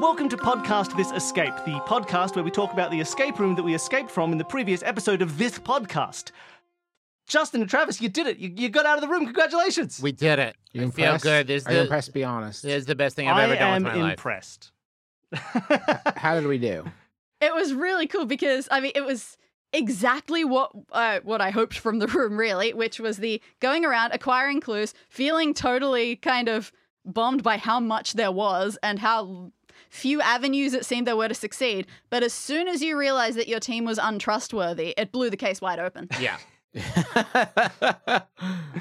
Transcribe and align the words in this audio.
Welcome 0.00 0.28
to 0.30 0.36
Podcast 0.36 0.96
This 0.96 1.10
Escape, 1.12 1.52
the 1.66 1.80
podcast 1.86 2.34
where 2.34 2.44
we 2.44 2.50
talk 2.50 2.72
about 2.72 2.90
the 2.90 3.00
escape 3.00 3.38
room 3.38 3.54
that 3.56 3.62
we 3.62 3.74
escaped 3.74 4.10
from 4.10 4.32
in 4.32 4.38
the 4.38 4.44
previous 4.44 4.82
episode 4.82 5.20
of 5.20 5.36
this 5.36 5.58
podcast. 5.58 6.30
Justin 7.26 7.60
and 7.60 7.68
Travis, 7.68 8.00
you 8.00 8.08
did 8.08 8.26
it. 8.26 8.38
You, 8.38 8.50
you 8.56 8.68
got 8.70 8.86
out 8.86 8.96
of 8.96 9.02
the 9.02 9.08
room. 9.08 9.24
Congratulations. 9.24 10.00
We 10.02 10.12
did 10.12 10.38
it. 10.38 10.56
You 10.72 10.86
I 10.86 10.90
feel 10.90 11.18
good. 11.18 11.46
This 11.46 11.62
is 11.62 11.66
Are 11.68 11.72
you 11.72 11.76
the, 11.78 11.82
impressed? 11.82 12.14
Be 12.14 12.24
honest. 12.24 12.62
this 12.62 12.72
is 12.74 12.86
the 12.86 12.94
best 12.94 13.16
thing 13.16 13.28
I've 13.28 13.36
I 13.36 13.44
ever 13.44 13.54
done 13.56 13.70
I 13.72 13.76
am 13.76 13.84
with 13.84 13.94
my 13.94 14.00
life. 14.02 14.12
impressed. 14.12 14.72
How 16.16 16.34
did 16.34 16.46
we 16.46 16.58
do? 16.58 16.84
It 17.40 17.54
was 17.54 17.74
really 17.74 18.06
cool 18.06 18.26
because 18.26 18.68
I 18.70 18.80
mean 18.80 18.92
it 18.94 19.04
was 19.04 19.36
exactly 19.72 20.44
what 20.44 20.70
uh, 20.92 21.20
what 21.24 21.40
I 21.40 21.50
hoped 21.50 21.76
from 21.78 21.98
the 21.98 22.06
room 22.06 22.36
really, 22.36 22.72
which 22.72 23.00
was 23.00 23.18
the 23.18 23.42
going 23.60 23.84
around 23.84 24.12
acquiring 24.12 24.60
clues, 24.60 24.94
feeling 25.08 25.52
totally 25.52 26.16
kind 26.16 26.48
of 26.48 26.72
bombed 27.04 27.42
by 27.42 27.58
how 27.58 27.80
much 27.80 28.14
there 28.14 28.32
was 28.32 28.78
and 28.82 28.98
how 28.98 29.52
few 29.90 30.20
avenues 30.20 30.74
it 30.74 30.84
seemed 30.84 31.06
there 31.06 31.16
were 31.16 31.28
to 31.28 31.34
succeed. 31.34 31.86
But 32.10 32.22
as 32.22 32.32
soon 32.32 32.68
as 32.68 32.82
you 32.82 32.98
realized 32.98 33.36
that 33.38 33.48
your 33.48 33.60
team 33.60 33.84
was 33.84 33.98
untrustworthy, 33.98 34.94
it 34.96 35.12
blew 35.12 35.30
the 35.30 35.36
case 35.36 35.60
wide 35.60 35.78
open. 35.78 36.08
Yeah. 36.20 36.38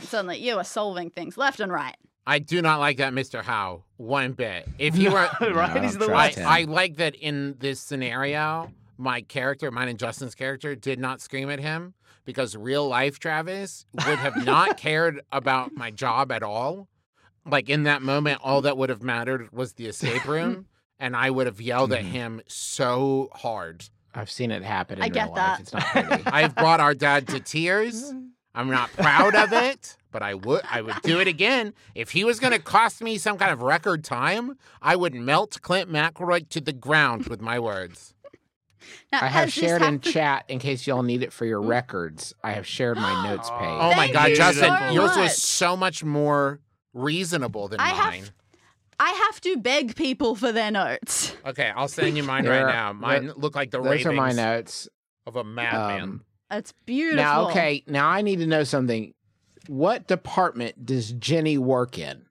Suddenly 0.02 0.40
you 0.40 0.56
were 0.56 0.64
solving 0.64 1.10
things 1.10 1.38
left 1.38 1.60
and 1.60 1.72
right. 1.72 1.96
I 2.26 2.40
do 2.40 2.62
not 2.62 2.80
like 2.80 2.98
that 2.98 3.14
Mr. 3.14 3.44
Howe 3.44 3.84
one 3.98 4.32
bit. 4.34 4.68
If 4.80 4.96
he 4.96 5.10
were 5.10 5.30
right? 5.42 5.76
No, 5.76 5.82
He's 5.82 5.98
the 5.98 6.06
trust 6.08 6.38
I, 6.38 6.62
I 6.62 6.64
like 6.64 6.96
that 6.98 7.16
in 7.16 7.56
this 7.60 7.80
scenario, 7.80 8.72
my 8.98 9.22
character, 9.22 9.70
mine 9.72 9.90
and 9.90 10.00
Justin's 10.00 10.36
character, 10.36 10.76
did 10.76 11.00
not 11.00 11.20
scream 11.22 11.50
at 11.50 11.60
him 11.60 11.94
because 12.26 12.56
real 12.56 12.88
life 12.88 13.20
Travis 13.20 13.86
would 13.94 14.20
have 14.20 14.46
not 14.46 14.78
cared 14.78 15.22
about 15.32 15.74
my 15.74 15.92
job 15.92 16.32
at 16.32 16.44
all. 16.44 16.88
Like 17.46 17.70
in 17.70 17.84
that 17.84 18.02
moment, 18.02 18.40
all 18.42 18.62
that 18.62 18.78
would 18.78 18.90
have 18.90 19.04
mattered 19.04 19.52
was 19.52 19.74
the 19.74 19.88
escape 19.88 20.24
room, 20.26 20.68
and 21.00 21.16
I 21.18 21.30
would 21.30 21.46
have 21.48 21.60
yelled 21.60 21.92
at 21.92 22.04
Mhm. 22.04 22.12
him 22.12 22.42
so 22.48 23.30
hard. 23.34 23.84
I've 24.16 24.32
seen 24.32 24.52
it 24.52 24.64
happen 24.64 25.00
in 25.00 25.04
I 25.04 25.08
real 25.08 25.14
get 25.14 25.28
life. 25.32 25.36
that. 25.36 25.60
It's 25.60 25.74
not 25.74 25.84
pretty. 25.88 26.24
I've 26.28 26.56
brought 26.56 26.80
our 26.80 26.94
dad 26.94 27.28
to 27.30 27.42
tears. 27.42 28.14
I'm 28.56 28.70
not 28.70 28.92
proud 28.94 29.36
of 29.36 29.52
it, 29.52 29.98
but 30.12 30.22
I 30.22 30.36
would 30.36 30.62
I 30.70 30.82
would 30.82 31.02
do 31.04 31.20
it 31.20 31.28
again. 31.28 31.74
If 31.96 32.12
he 32.12 32.24
was 32.24 32.40
going 32.40 32.54
to 32.54 32.60
cost 32.60 33.02
me 33.02 33.18
some 33.18 33.38
kind 33.38 33.52
of 33.52 33.62
record 33.62 34.04
time, 34.04 34.58
I 34.82 34.96
would 34.96 35.16
melt 35.16 35.60
Clint 35.62 35.90
McElroy 35.92 36.48
to 36.50 36.62
the 36.62 36.74
ground 36.74 37.28
with 37.28 37.42
my 37.42 37.60
words. 37.60 38.14
Now, 39.12 39.20
I 39.24 39.28
have 39.28 39.52
shared 39.52 39.82
in 39.82 40.02
chat 40.02 40.44
in 40.50 40.60
case 40.60 40.86
y'all 40.86 41.04
need 41.04 41.24
it 41.24 41.32
for 41.32 41.46
your 41.46 41.62
records. 41.62 42.34
I 42.44 42.52
have 42.52 42.68
shared 42.68 42.98
my 42.98 43.28
notes 43.30 43.50
page. 43.60 43.60
Oh 43.62 43.90
my 43.92 43.96
Thank 44.08 44.14
god, 44.14 44.30
you 44.32 44.36
Justin, 44.36 44.78
so 44.78 44.90
yours 44.92 45.16
was 45.18 45.42
so 45.42 45.76
much 45.78 46.04
more 46.04 46.60
reasonable 46.94 47.68
than 47.70 47.80
I 47.80 47.90
have- 47.90 48.12
mine. 48.14 48.26
I 49.00 49.10
have 49.10 49.42
to 49.42 49.58
beg 49.58 49.96
people 49.96 50.36
for 50.36 50.52
their 50.52 50.70
notes. 50.70 51.36
Okay, 51.46 51.72
I'll 51.76 51.88
send 51.88 52.16
you 52.16 52.24
mine 52.24 52.46
There 52.46 52.64
right 52.64 52.72
now. 52.74 52.94
Mine 52.94 53.32
look 53.36 53.56
like 53.56 53.72
the 53.72 53.80
Those 53.80 53.88
ravings 53.90 54.06
are 54.06 54.12
my 54.14 54.32
notes. 54.32 54.88
of 55.26 55.36
a 55.36 55.44
madman. 55.44 56.02
Um, 56.02 56.26
It's 56.58 56.72
beautiful. 56.86 57.24
now, 57.24 57.50
okay, 57.50 57.84
now 57.88 58.08
I 58.08 58.22
need 58.22 58.38
to 58.40 58.48
know 58.48 58.64
something. 58.64 59.14
What 59.68 60.08
department 60.08 60.86
does 60.86 61.12
Ginny 61.14 61.58
work 61.58 61.98
in? 61.98 62.26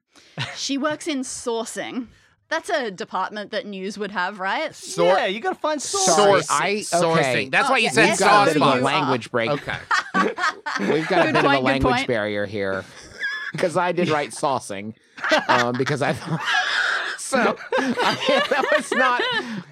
She 0.55 0.77
works 0.77 1.07
in 1.07 1.19
sourcing. 1.21 2.07
That's 2.49 2.69
a 2.69 2.91
department 2.91 3.49
that 3.51 3.65
news 3.65 3.97
would 3.97 4.11
have, 4.11 4.39
right? 4.39 4.75
Sor- 4.75 5.05
yeah, 5.07 5.25
you 5.25 5.39
got 5.39 5.53
to 5.53 5.59
find 5.59 5.81
source. 5.81 6.05
Sorry, 6.05 6.41
sourcing. 6.41 6.45
I- 6.61 6.75
sourcing. 6.75 7.17
okay. 7.19 7.49
That's 7.49 7.67
Oh, 7.67 7.71
why 7.71 7.77
you 7.79 7.83
yeah, 7.85 7.89
said 7.91 8.09
We've 8.09 8.19
got 8.19 8.47
a 8.47 8.53
bit 8.53 8.55
of 8.57 8.61
S-O-U-R. 8.67 8.79
a 8.79 8.83
language 8.83 9.31
break. 9.31 9.49
Okay. 9.49 9.77
We've 10.91 11.07
got 11.07 11.27
a 11.29 11.31
Good 11.31 11.33
bit 11.33 11.43
point, 11.43 11.57
of 11.57 11.63
a 11.63 11.65
language 11.65 11.93
point. 11.95 12.07
barrier 12.07 12.45
here 12.45 12.85
because 13.53 13.75
I 13.77 13.91
did 13.91 14.09
write 14.09 14.29
saucing 14.31 14.93
um, 15.47 15.73
because 15.77 16.01
I 16.03 16.13
thought 16.13 16.41
so. 17.33 17.57
I, 17.77 18.45
that 18.49 18.65
was 18.77 18.91
not. 18.91 19.21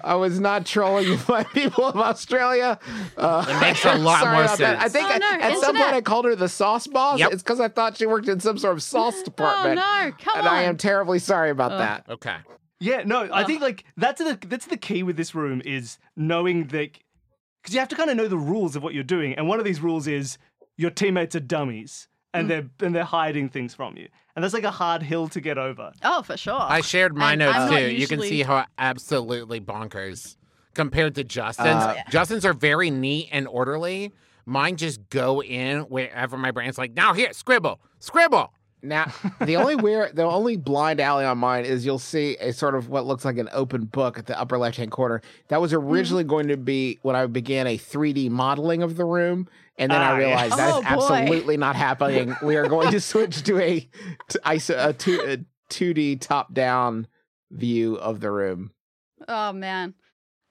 I 0.02 0.14
was 0.14 0.38
not 0.40 0.66
trolling 0.66 1.06
you, 1.06 1.18
my 1.28 1.44
people 1.44 1.84
of 1.86 1.96
Australia. 1.96 2.78
Uh, 3.16 3.44
It 3.48 3.60
makes 3.60 3.84
a 3.84 3.94
lot 3.98 4.20
sorry 4.20 4.34
more 4.36 4.44
about 4.44 4.58
that. 4.58 4.78
I 4.78 4.88
sense. 4.88 4.92
think 4.92 5.08
Oh, 5.10 5.14
I- 5.14 5.18
no, 5.18 5.42
at 5.44 5.58
some 5.58 5.76
point 5.76 5.92
I 5.94 6.00
called 6.00 6.24
her 6.26 6.34
the 6.36 6.48
sauce 6.48 6.86
boss. 6.86 7.18
Yep. 7.18 7.32
It's 7.32 7.42
because 7.42 7.60
I 7.60 7.68
thought 7.68 7.96
she 7.96 8.06
worked 8.06 8.28
in 8.28 8.40
some 8.40 8.58
sort 8.58 8.74
of 8.74 8.82
sauce 8.82 9.22
department. 9.22 9.78
Oh 9.78 9.82
department. 9.82 10.16
no, 10.18 10.24
come 10.32 10.38
and 10.40 10.48
on. 10.48 10.54
I 10.54 10.62
am 10.62 10.76
terribly 10.76 11.18
sorry 11.18 11.50
about 11.50 11.72
Ugh. 11.72 11.78
that. 11.80 12.04
Okay. 12.10 12.36
Yeah, 12.80 13.02
no, 13.06 13.28
I 13.32 13.44
think 13.44 13.62
like 13.62 13.84
that's 13.96 14.20
the 14.20 14.36
that's 14.48 14.66
the 14.66 14.76
key 14.76 15.04
with 15.04 15.16
this 15.16 15.34
room 15.36 15.62
is 15.64 15.98
knowing 16.16 16.66
that 16.68 16.90
because 17.62 17.74
you 17.74 17.78
have 17.78 17.88
to 17.90 17.94
kind 17.94 18.10
of 18.10 18.16
know 18.16 18.26
the 18.26 18.36
rules 18.36 18.74
of 18.74 18.82
what 18.82 18.92
you're 18.92 19.04
doing, 19.04 19.34
and 19.34 19.46
one 19.46 19.60
of 19.60 19.64
these 19.64 19.80
rules 19.80 20.08
is 20.08 20.36
your 20.76 20.90
teammates 20.90 21.36
are 21.36 21.40
dummies 21.40 22.08
and 22.34 22.48
they're 22.50 22.68
and 22.80 22.94
they're 22.94 23.04
hiding 23.04 23.48
things 23.48 23.74
from 23.74 23.96
you, 23.96 24.08
and 24.34 24.42
that's 24.44 24.54
like 24.54 24.64
a 24.64 24.70
hard 24.70 25.02
hill 25.02 25.28
to 25.28 25.40
get 25.40 25.58
over. 25.58 25.92
oh, 26.02 26.22
for 26.22 26.36
sure. 26.36 26.54
I 26.60 26.80
shared 26.80 27.16
my 27.16 27.32
And 27.32 27.40
notes 27.40 27.56
I'm 27.56 27.68
too. 27.68 27.74
not 27.74 27.92
You 27.94 28.06
can 28.06 28.20
see 28.22 28.42
how 28.42 28.64
absolutely 28.78 29.60
bonkers 29.60 30.36
compared 30.74 31.14
to 31.16 31.24
Justin's. 31.24 31.68
Uh, 31.82 31.94
yeah. 31.96 32.02
Justin's 32.10 32.44
are 32.44 32.54
very 32.54 32.90
neat 32.90 33.28
and 33.32 33.46
orderly. 33.48 34.12
Mine 34.46 34.76
just 34.76 35.08
go 35.10 35.42
in 35.42 35.80
wherever 35.82 36.36
my 36.36 36.50
brain's 36.50 36.76
like, 36.78 36.94
now 36.94 37.12
here, 37.14 37.32
scribble, 37.32 37.80
scribble. 38.00 38.52
Now, 38.84 39.12
the 39.40 39.54
only 39.58 39.76
weird, 39.76 40.16
the 40.16 40.24
only 40.24 40.56
blind 40.56 40.98
alley 40.98 41.24
on 41.24 41.38
mine 41.38 41.64
is 41.64 41.86
you'll 41.86 42.00
see 42.00 42.36
a 42.40 42.52
sort 42.52 42.74
of 42.74 42.88
what 42.88 43.06
looks 43.06 43.24
like 43.24 43.38
an 43.38 43.48
open 43.52 43.84
book 43.84 44.18
at 44.18 44.26
the 44.26 44.36
upper 44.36 44.58
left 44.58 44.76
hand 44.78 44.90
corner. 44.90 45.20
That 45.48 45.60
was 45.60 45.72
Mm-hmm. 45.72 45.88
originally 45.88 46.24
going 46.24 46.48
to 46.48 46.56
be 46.56 46.98
when 47.02 47.14
I 47.14 47.26
began 47.26 47.68
a 47.68 47.78
3D 47.78 48.28
modeling 48.30 48.82
of 48.82 48.96
the 48.96 49.04
room, 49.04 49.46
and 49.82 49.90
then 49.92 50.00
Ah, 50.00 50.10
I 50.14 50.20
yeah. 50.20 50.26
realized 50.26 50.56
that 50.56 50.68
is 50.68 50.74
Oh, 50.76 50.82
absolutely 50.84 51.56
not 51.56 51.76
happening. 51.76 52.34
We 52.42 52.56
are 52.56 52.68
going 52.68 52.90
to 52.92 53.00
switch 53.10 53.42
to 53.44 53.58
a 53.58 53.88
to 54.28 54.40
ISO, 54.44 54.86
a 54.88 54.92
two 54.92 55.20
a 55.20 55.38
2D 55.72 56.20
top 56.20 56.52
down 56.54 57.06
view 57.50 57.96
of 57.96 58.20
the 58.20 58.30
room. 58.30 58.72
oh 59.28 59.52
man. 59.52 59.94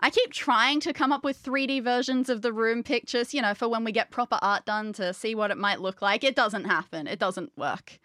I 0.03 0.09
keep 0.09 0.31
trying 0.33 0.79
to 0.79 0.93
come 0.93 1.11
up 1.11 1.23
with 1.23 1.43
3D 1.43 1.83
versions 1.83 2.27
of 2.27 2.41
the 2.41 2.51
room 2.51 2.81
pictures, 2.81 3.35
you 3.35 3.41
know, 3.43 3.53
for 3.53 3.69
when 3.69 3.83
we 3.83 3.91
get 3.91 4.09
proper 4.09 4.39
art 4.41 4.65
done 4.65 4.93
to 4.93 5.13
see 5.13 5.35
what 5.35 5.51
it 5.51 5.59
might 5.59 5.79
look 5.79 6.01
like. 6.01 6.23
It 6.23 6.35
doesn't 6.35 6.63
happen. 6.65 7.05
It 7.05 7.19
doesn't 7.19 7.51
work. 7.55 7.99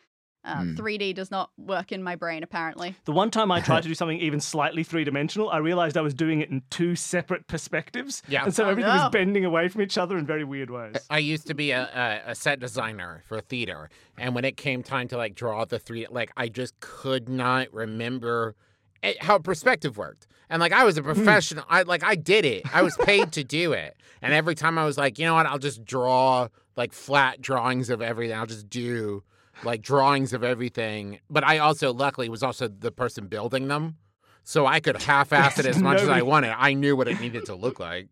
Uh, 0.46 0.62
Hmm. 0.62 0.74
3D 0.76 1.12
does 1.14 1.30
not 1.30 1.50
work 1.58 1.90
in 1.92 2.02
my 2.02 2.14
brain, 2.14 2.42
apparently. 2.44 2.94
The 3.04 3.12
one 3.12 3.30
time 3.30 3.50
I 3.50 3.60
tried 3.60 3.82
to 3.82 3.88
do 3.92 3.94
something 3.94 4.18
even 4.20 4.38
slightly 4.40 4.84
three 4.84 5.02
dimensional, 5.04 5.50
I 5.50 5.58
realized 5.58 5.96
I 5.96 6.02
was 6.02 6.14
doing 6.14 6.40
it 6.40 6.50
in 6.50 6.62
two 6.70 6.94
separate 6.94 7.46
perspectives. 7.48 8.22
Yeah. 8.28 8.44
and 8.44 8.54
so 8.54 8.64
Oh, 8.64 8.70
everything 8.70 8.94
no. 8.94 9.02
was 9.02 9.10
bending 9.10 9.44
away 9.44 9.68
from 9.68 9.82
each 9.82 9.98
other 9.98 10.16
in 10.16 10.24
very 10.24 10.44
weird 10.44 10.70
ways. 10.70 10.94
I 11.10 11.18
used 11.18 11.46
to 11.48 11.54
be 11.54 11.72
a, 11.72 12.22
a, 12.26 12.30
a 12.30 12.34
set 12.36 12.60
designer 12.60 13.22
for 13.26 13.40
theater, 13.40 13.90
and 14.18 14.34
when 14.34 14.44
it 14.44 14.56
came 14.56 14.82
time 14.84 15.08
to 15.08 15.16
like 15.16 15.34
draw 15.34 15.64
the 15.64 15.78
three, 15.80 16.06
like 16.10 16.30
I 16.36 16.48
just 16.48 16.78
could 16.80 17.28
not 17.28 17.72
remember 17.72 18.54
it, 19.02 19.22
how 19.22 19.38
perspective 19.38 19.96
worked. 19.98 20.26
And 20.48 20.60
like 20.60 20.72
I 20.72 20.84
was 20.84 20.96
a 20.96 21.02
professional, 21.02 21.64
I 21.68 21.82
like 21.82 22.04
I 22.04 22.14
did 22.14 22.44
it. 22.44 22.62
I 22.72 22.82
was 22.82 22.96
paid 22.98 23.32
to 23.32 23.42
do 23.42 23.72
it, 23.72 23.96
and 24.22 24.32
every 24.32 24.54
time 24.54 24.78
I 24.78 24.84
was 24.84 24.96
like, 24.96 25.18
you 25.18 25.24
know 25.26 25.34
what, 25.34 25.46
I'll 25.46 25.58
just 25.58 25.84
draw 25.84 26.48
like 26.76 26.92
flat 26.92 27.40
drawings 27.42 27.90
of 27.90 28.00
everything. 28.00 28.36
I'll 28.38 28.46
just 28.46 28.70
do 28.70 29.24
like 29.64 29.82
drawings 29.82 30.32
of 30.32 30.42
everything. 30.44 31.20
But 31.30 31.44
I 31.44 31.58
also, 31.58 31.92
luckily, 31.92 32.28
was 32.28 32.42
also 32.42 32.68
the 32.68 32.90
person 32.92 33.26
building 33.28 33.68
them, 33.68 33.96
so 34.44 34.66
I 34.66 34.80
could 34.80 35.00
half-ass 35.02 35.58
it 35.58 35.66
as 35.66 35.78
much 35.82 36.00
as 36.00 36.08
I 36.08 36.22
wanted. 36.22 36.54
I 36.56 36.74
knew 36.74 36.96
what 36.96 37.08
it 37.08 37.20
needed 37.20 37.46
to 37.46 37.54
look 37.54 37.78
like. 37.80 38.08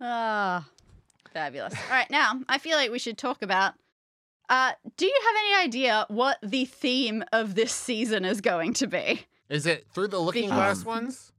Ah, 0.00 0.66
fabulous. 1.32 1.74
All 1.74 1.90
right, 1.96 2.10
now 2.10 2.40
I 2.48 2.58
feel 2.58 2.76
like 2.76 2.90
we 2.90 2.98
should 2.98 3.18
talk 3.18 3.42
about. 3.42 3.74
Uh, 4.48 4.72
do 4.96 5.06
you 5.06 5.20
have 5.26 5.34
any 5.38 5.66
idea 5.66 6.06
what 6.08 6.38
the 6.42 6.66
theme 6.66 7.24
of 7.32 7.54
this 7.54 7.72
season 7.72 8.24
is 8.24 8.40
going 8.40 8.72
to 8.74 8.86
be? 8.86 9.22
Is 9.48 9.66
it 9.66 9.86
through 9.92 10.08
the 10.08 10.18
looking 10.18 10.50
Um, 10.50 10.56
glass 10.56 10.84
ones? 10.84 11.32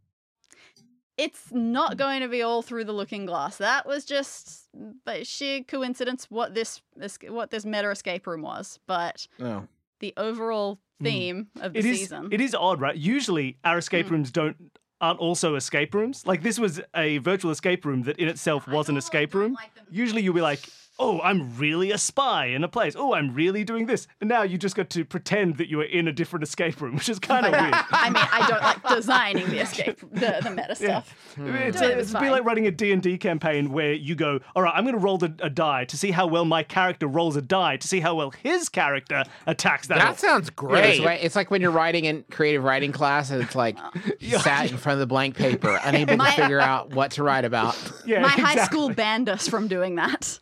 It's 1.17 1.51
not 1.51 1.97
going 1.97 2.21
to 2.21 2.27
be 2.27 2.41
all 2.43 2.61
through 2.61 2.83
the 2.85 2.93
looking 2.93 3.25
glass. 3.25 3.57
That 3.57 3.87
was 3.87 4.05
just 4.05 4.67
by 5.05 5.23
sheer 5.23 5.63
coincidence 5.63 6.27
what 6.29 6.53
this 6.53 6.81
what 7.29 7.49
this 7.49 7.65
meta 7.65 7.89
escape 7.89 8.27
room 8.27 8.43
was. 8.43 8.79
But 8.87 9.27
Oh. 9.41 9.67
the 9.99 10.13
overall 10.17 10.79
Mm. 11.01 11.03
theme 11.03 11.47
of 11.61 11.73
the 11.73 11.79
It 11.79 11.85
is 11.85 11.99
season. 11.99 12.29
it 12.31 12.41
is 12.41 12.55
odd, 12.55 12.79
right? 12.81 12.95
Usually 12.95 13.57
our 13.63 13.77
escape 13.77 14.07
Mm. 14.07 14.11
rooms 14.11 14.31
don't 14.31 14.57
aren't 14.99 15.19
also 15.19 15.53
escape 15.53 15.93
rooms. 15.93 16.25
Like 16.25 16.41
this 16.41 16.57
was 16.57 16.81
a 16.95 17.19
virtual 17.19 17.51
escape 17.51 17.85
room 17.85 18.01
that 18.03 18.17
in 18.17 18.27
itself 18.27 18.67
was 18.67 18.89
an 18.89 18.97
escape 18.97 19.35
room. 19.35 19.55
Usually 19.91 20.23
you'll 20.23 20.33
be 20.33 20.41
like, 20.41 20.61
oh, 20.99 21.21
I'm 21.21 21.55
really 21.57 21.91
a 21.91 21.97
spy 21.97 22.45
in 22.47 22.63
a 22.63 22.67
place. 22.67 22.95
Oh, 22.97 23.13
I'm 23.13 23.33
really 23.33 23.63
doing 23.63 23.85
this. 23.85 24.07
And 24.19 24.27
now 24.27 24.41
you 24.41 24.57
just 24.57 24.75
got 24.75 24.89
to 24.91 25.05
pretend 25.05 25.57
that 25.57 25.69
you 25.69 25.79
are 25.81 25.85
in 25.85 26.07
a 26.07 26.11
different 26.11 26.41
escape 26.43 26.81
room, 26.81 26.95
which 26.95 27.07
is 27.09 27.19
kind 27.19 27.45
of 27.45 27.51
weird. 27.51 27.71
I 27.91 28.09
mean, 28.09 28.23
I 28.31 28.47
don't 28.47 28.61
like 28.61 28.83
designing 28.95 29.47
the 29.49 29.59
escape, 29.59 29.99
the, 30.11 30.39
the 30.43 30.49
meta 30.49 30.75
Yeah. 30.79 31.01
stuff. 31.01 31.15
It's, 31.29 31.35
Doing 31.35 31.55
it 31.55 31.67
it's 31.67 31.81
is 32.09 32.15
a 32.15 32.19
bit 32.19 32.31
like 32.31 32.43
running 32.45 32.65
a 32.67 32.71
D&D 32.71 33.19
campaign 33.19 33.71
where 33.71 33.93
you 33.93 34.15
go, 34.15 34.39
all 34.55 34.63
right, 34.63 34.73
I'm 34.75 34.85
going 34.85 34.95
to 34.95 34.99
roll 35.01 35.23
a, 35.23 35.31
a 35.45 35.49
die 35.51 35.85
to 35.85 35.97
see 35.97 36.09
how 36.11 36.25
well 36.25 36.45
my 36.45 36.63
character 36.63 37.07
rolls 37.07 37.35
a 37.35 37.41
die 37.43 37.77
to 37.77 37.87
see 37.87 37.99
how 37.99 38.15
well 38.15 38.31
his 38.31 38.67
character 38.69 39.23
attacks 39.45 39.87
that. 39.87 39.99
That 39.99 40.19
sounds 40.19 40.49
great. 40.49 41.01
like, 41.03 41.23
it's 41.23 41.35
like 41.35 41.51
when 41.51 41.61
you're 41.61 41.69
writing 41.71 42.05
in 42.05 42.23
creative 42.31 42.63
writing 42.63 42.91
class 42.91 43.29
and 43.29 43.41
it's 43.43 43.55
like 43.55 43.77
you 44.19 44.39
sat 44.39 44.71
in 44.71 44.77
front 44.77 44.95
of 44.95 44.99
the 44.99 45.05
blank 45.07 45.35
paper, 45.35 45.79
unable 45.83 46.17
My- 46.17 46.31
to 46.31 46.41
figure 46.41 46.59
out 46.59 46.89
what 46.95 47.11
to 47.11 47.23
write 47.23 47.45
about. 47.45 47.77
yeah, 48.05 48.21
My 48.21 48.29
high 48.29 48.65
school 48.65 48.89
banned 48.89 49.29
us 49.29 49.47
from 49.47 49.67
doing 49.67 49.95
that. 49.95 50.39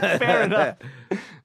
Fair 0.18 0.42
enough. 0.44 0.76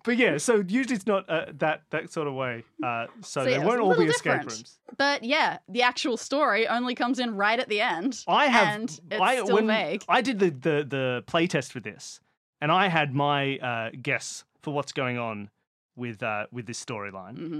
But 0.03 0.17
yeah, 0.17 0.37
so 0.37 0.63
usually 0.67 0.95
it's 0.95 1.05
not 1.07 1.29
uh, 1.29 1.47
that 1.57 1.81
that 1.89 2.11
sort 2.11 2.27
of 2.27 2.33
way. 2.33 2.63
Uh, 2.83 3.07
so, 3.21 3.41
So 3.41 3.43
they 3.45 3.51
yeah, 3.51 3.65
won't 3.65 3.81
all 3.81 3.95
be 3.97 4.05
escape 4.05 4.33
different. 4.39 4.51
rooms. 4.51 4.79
But 4.97 5.23
yeah, 5.23 5.57
the 5.67 5.81
actual 5.81 6.15
story 6.17 6.67
only 6.67 6.95
comes 6.95 7.19
in 7.19 7.35
right 7.35 7.59
at 7.59 7.67
the 7.67 7.81
end. 7.81 8.23
I 8.27 8.45
have. 8.47 8.75
and 8.75 8.89
it's 9.11 9.21
I, 9.21 9.35
still 9.43 9.55
when 9.55 9.67
vague. 9.67 10.03
I 10.07 10.21
did 10.21 10.39
the 10.39 10.49
the 10.51 10.85
the 10.87 11.23
playtest 11.27 11.71
for 11.71 11.79
this, 11.81 12.21
and 12.61 12.71
I 12.71 12.87
had 12.87 13.13
my 13.13 13.57
uh, 13.57 13.89
guess 14.01 14.45
for 14.61 14.73
what's 14.73 14.91
going 14.93 15.17
on 15.17 15.49
with 15.95 16.23
uh, 16.23 16.47
with 16.51 16.65
this 16.67 16.83
storyline. 16.83 17.37
hmm 17.37 17.59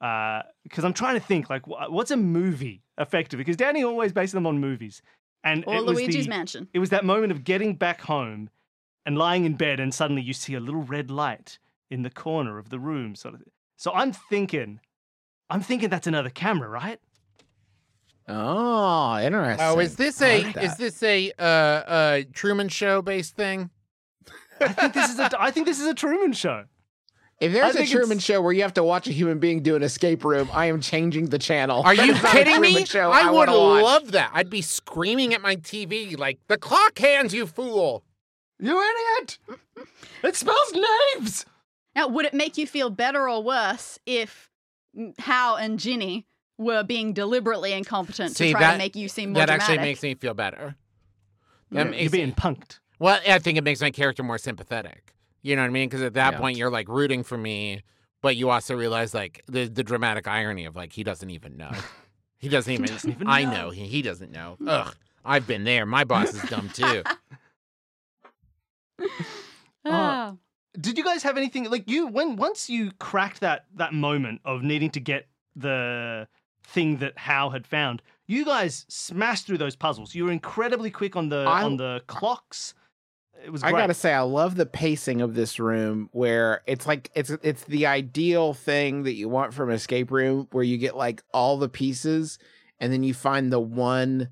because 0.00 0.84
I'm 0.84 0.92
trying 0.92 1.14
to 1.14 1.20
think 1.24 1.48
like 1.48 1.66
what's 1.66 2.10
a 2.10 2.16
movie 2.16 2.82
effectively 2.98 3.38
because 3.38 3.56
Danny 3.56 3.82
always 3.84 4.12
bases 4.12 4.32
them 4.32 4.46
on 4.46 4.58
movies, 4.60 5.00
and 5.42 5.64
Or 5.66 5.80
Luigi's 5.80 6.24
the, 6.24 6.30
Mansion. 6.30 6.68
It 6.74 6.78
was 6.78 6.90
that 6.90 7.04
moment 7.04 7.32
of 7.32 7.42
getting 7.44 7.74
back 7.74 8.02
home 8.02 8.50
and 9.06 9.18
lying 9.18 9.44
in 9.44 9.54
bed, 9.54 9.80
and 9.80 9.92
suddenly 9.92 10.22
you 10.22 10.32
see 10.32 10.54
a 10.54 10.60
little 10.60 10.82
red 10.82 11.10
light 11.10 11.58
in 11.90 12.02
the 12.02 12.10
corner 12.10 12.58
of 12.58 12.70
the 12.70 12.78
room, 12.78 13.14
sort 13.14 13.34
of. 13.34 13.42
So 13.76 13.92
I'm 13.92 14.12
thinking, 14.12 14.80
I'm 15.50 15.60
thinking 15.60 15.88
that's 15.90 16.06
another 16.06 16.30
camera, 16.30 16.68
right? 16.68 17.00
Oh, 18.26 19.18
interesting. 19.18 19.66
oh, 19.66 19.78
is 19.80 19.96
this 19.96 20.22
a 20.22 20.44
like 20.44 20.56
is 20.56 20.76
this 20.76 21.02
a 21.02 21.30
uh, 21.38 21.42
uh, 21.42 22.22
Truman 22.32 22.68
Show 22.70 23.02
based 23.02 23.36
thing? 23.36 23.70
I 24.60 24.68
think 24.68 24.94
this 24.94 25.10
is 25.10 25.18
a 25.18 25.30
I 25.38 25.50
think 25.50 25.66
this 25.66 25.78
is 25.78 25.86
a 25.86 25.94
Truman 25.94 26.32
Show. 26.32 26.64
If 27.40 27.52
there's 27.52 27.74
a 27.74 27.84
Truman 27.84 28.12
it's- 28.12 28.22
show 28.22 28.40
where 28.40 28.52
you 28.52 28.62
have 28.62 28.74
to 28.74 28.84
watch 28.84 29.08
a 29.08 29.12
human 29.12 29.40
being 29.40 29.62
do 29.62 29.76
an 29.76 29.82
escape 29.82 30.24
room, 30.24 30.48
I 30.52 30.66
am 30.66 30.80
changing 30.80 31.26
the 31.26 31.38
channel. 31.38 31.82
Are 31.82 31.92
you 31.92 32.14
is 32.14 32.22
not 32.22 32.34
a 32.34 32.38
kidding 32.38 32.60
me? 32.60 32.84
Show 32.86 33.10
I, 33.10 33.30
would 33.30 33.48
love 33.50 34.12
that. 34.12 34.30
I'd 34.32 34.48
be 34.48 34.62
screaming 34.62 35.34
at 35.34 35.42
my 35.42 35.56
TV 35.56 36.16
like, 36.18 36.38
"The 36.46 36.56
clock 36.56 36.98
hands, 36.98 37.34
you 37.34 37.46
fool!" 37.46 38.04
You 38.58 38.80
idiot! 38.80 39.38
It 40.22 40.36
spells 40.36 40.72
names. 41.14 41.44
Now, 41.96 42.08
would 42.08 42.24
it 42.26 42.34
make 42.34 42.56
you 42.56 42.66
feel 42.66 42.90
better 42.90 43.28
or 43.28 43.42
worse 43.42 43.98
if 44.06 44.50
Hal 45.18 45.56
and 45.56 45.78
Ginny 45.78 46.26
were 46.58 46.82
being 46.82 47.12
deliberately 47.12 47.72
incompetent 47.72 48.36
See, 48.36 48.46
to 48.46 48.52
try 48.52 48.60
that- 48.60 48.72
to 48.72 48.78
make 48.78 48.96
you 48.96 49.08
seem 49.08 49.30
more 49.32 49.44
dramatic? 49.44 49.60
That 49.60 49.66
dramatic? 49.66 49.78
actually 49.80 49.90
makes 49.90 50.02
me 50.02 50.14
feel 50.14 50.34
better. 50.34 50.76
That 51.70 51.82
You're 51.82 51.90
makes 51.90 52.12
being 52.12 52.32
punked. 52.32 52.78
Well, 52.98 53.20
I 53.28 53.38
think 53.40 53.58
it 53.58 53.64
makes 53.64 53.80
my 53.80 53.90
character 53.90 54.22
more 54.22 54.38
sympathetic. 54.38 55.14
You 55.42 55.56
know 55.56 55.62
what 55.62 55.68
I 55.68 55.70
mean? 55.72 55.88
Because 55.88 56.02
at 56.02 56.14
that 56.14 56.34
Yeah. 56.34 56.38
point, 56.38 56.56
you're 56.56 56.70
like 56.70 56.88
rooting 56.88 57.22
for 57.24 57.36
me, 57.36 57.82
but 58.22 58.36
you 58.36 58.50
also 58.50 58.76
realize 58.76 59.12
like 59.12 59.42
the 59.46 59.66
the 59.68 59.82
dramatic 59.82 60.26
irony 60.28 60.64
of 60.64 60.76
like 60.76 60.92
he 60.92 61.02
doesn't 61.02 61.28
even 61.30 61.56
know. 61.56 61.72
He 62.38 62.48
doesn't 62.48 62.72
even. 62.72 62.86
doesn't 62.86 63.10
even 63.10 63.26
I 63.28 63.44
know. 63.44 63.50
know. 63.50 63.70
He, 63.70 63.86
he 63.86 64.02
doesn't 64.02 64.30
know. 64.30 64.56
Ugh. 64.66 64.94
I've 65.24 65.46
been 65.46 65.64
there. 65.64 65.86
My 65.86 66.04
boss 66.04 66.32
is 66.34 66.42
dumb 66.50 66.68
too. 66.68 67.02
Ah. 69.86 70.34
Did 70.80 70.96
you 70.98 71.04
guys 71.04 71.22
have 71.22 71.36
anything 71.36 71.70
like 71.70 71.88
you 71.90 72.06
when 72.06 72.36
once 72.36 72.70
you 72.70 72.90
cracked 72.98 73.40
that 73.40 73.66
that 73.76 73.92
moment 73.92 74.40
of 74.44 74.62
needing 74.62 74.90
to 74.90 75.00
get 75.00 75.28
the 75.54 76.26
thing 76.66 76.96
that 76.96 77.16
Hal 77.18 77.50
had 77.50 77.66
found, 77.66 78.02
you 78.26 78.44
guys 78.44 78.86
smashed 78.88 79.46
through 79.46 79.58
those 79.58 79.76
puzzles. 79.76 80.14
You 80.14 80.24
were 80.24 80.32
incredibly 80.32 80.90
quick 80.90 81.16
on 81.16 81.28
the 81.28 81.44
I- 81.46 81.62
on 81.62 81.76
the 81.76 82.02
clocks. 82.06 82.74
It 83.44 83.50
was 83.52 83.62
I 83.62 83.72
gotta 83.72 83.92
say, 83.94 84.14
I 84.14 84.20
love 84.22 84.54
the 84.56 84.64
pacing 84.64 85.20
of 85.20 85.34
this 85.34 85.60
room, 85.60 86.08
where 86.12 86.62
it's 86.66 86.86
like 86.86 87.10
it's 87.14 87.28
it's 87.30 87.64
the 87.64 87.86
ideal 87.86 88.54
thing 88.54 89.02
that 89.02 89.12
you 89.14 89.28
want 89.28 89.52
from 89.52 89.68
an 89.68 89.74
escape 89.74 90.10
room, 90.10 90.48
where 90.52 90.64
you 90.64 90.78
get 90.78 90.96
like 90.96 91.22
all 91.34 91.58
the 91.58 91.68
pieces, 91.68 92.38
and 92.80 92.90
then 92.90 93.02
you 93.02 93.12
find 93.12 93.52
the 93.52 93.60
one 93.60 94.30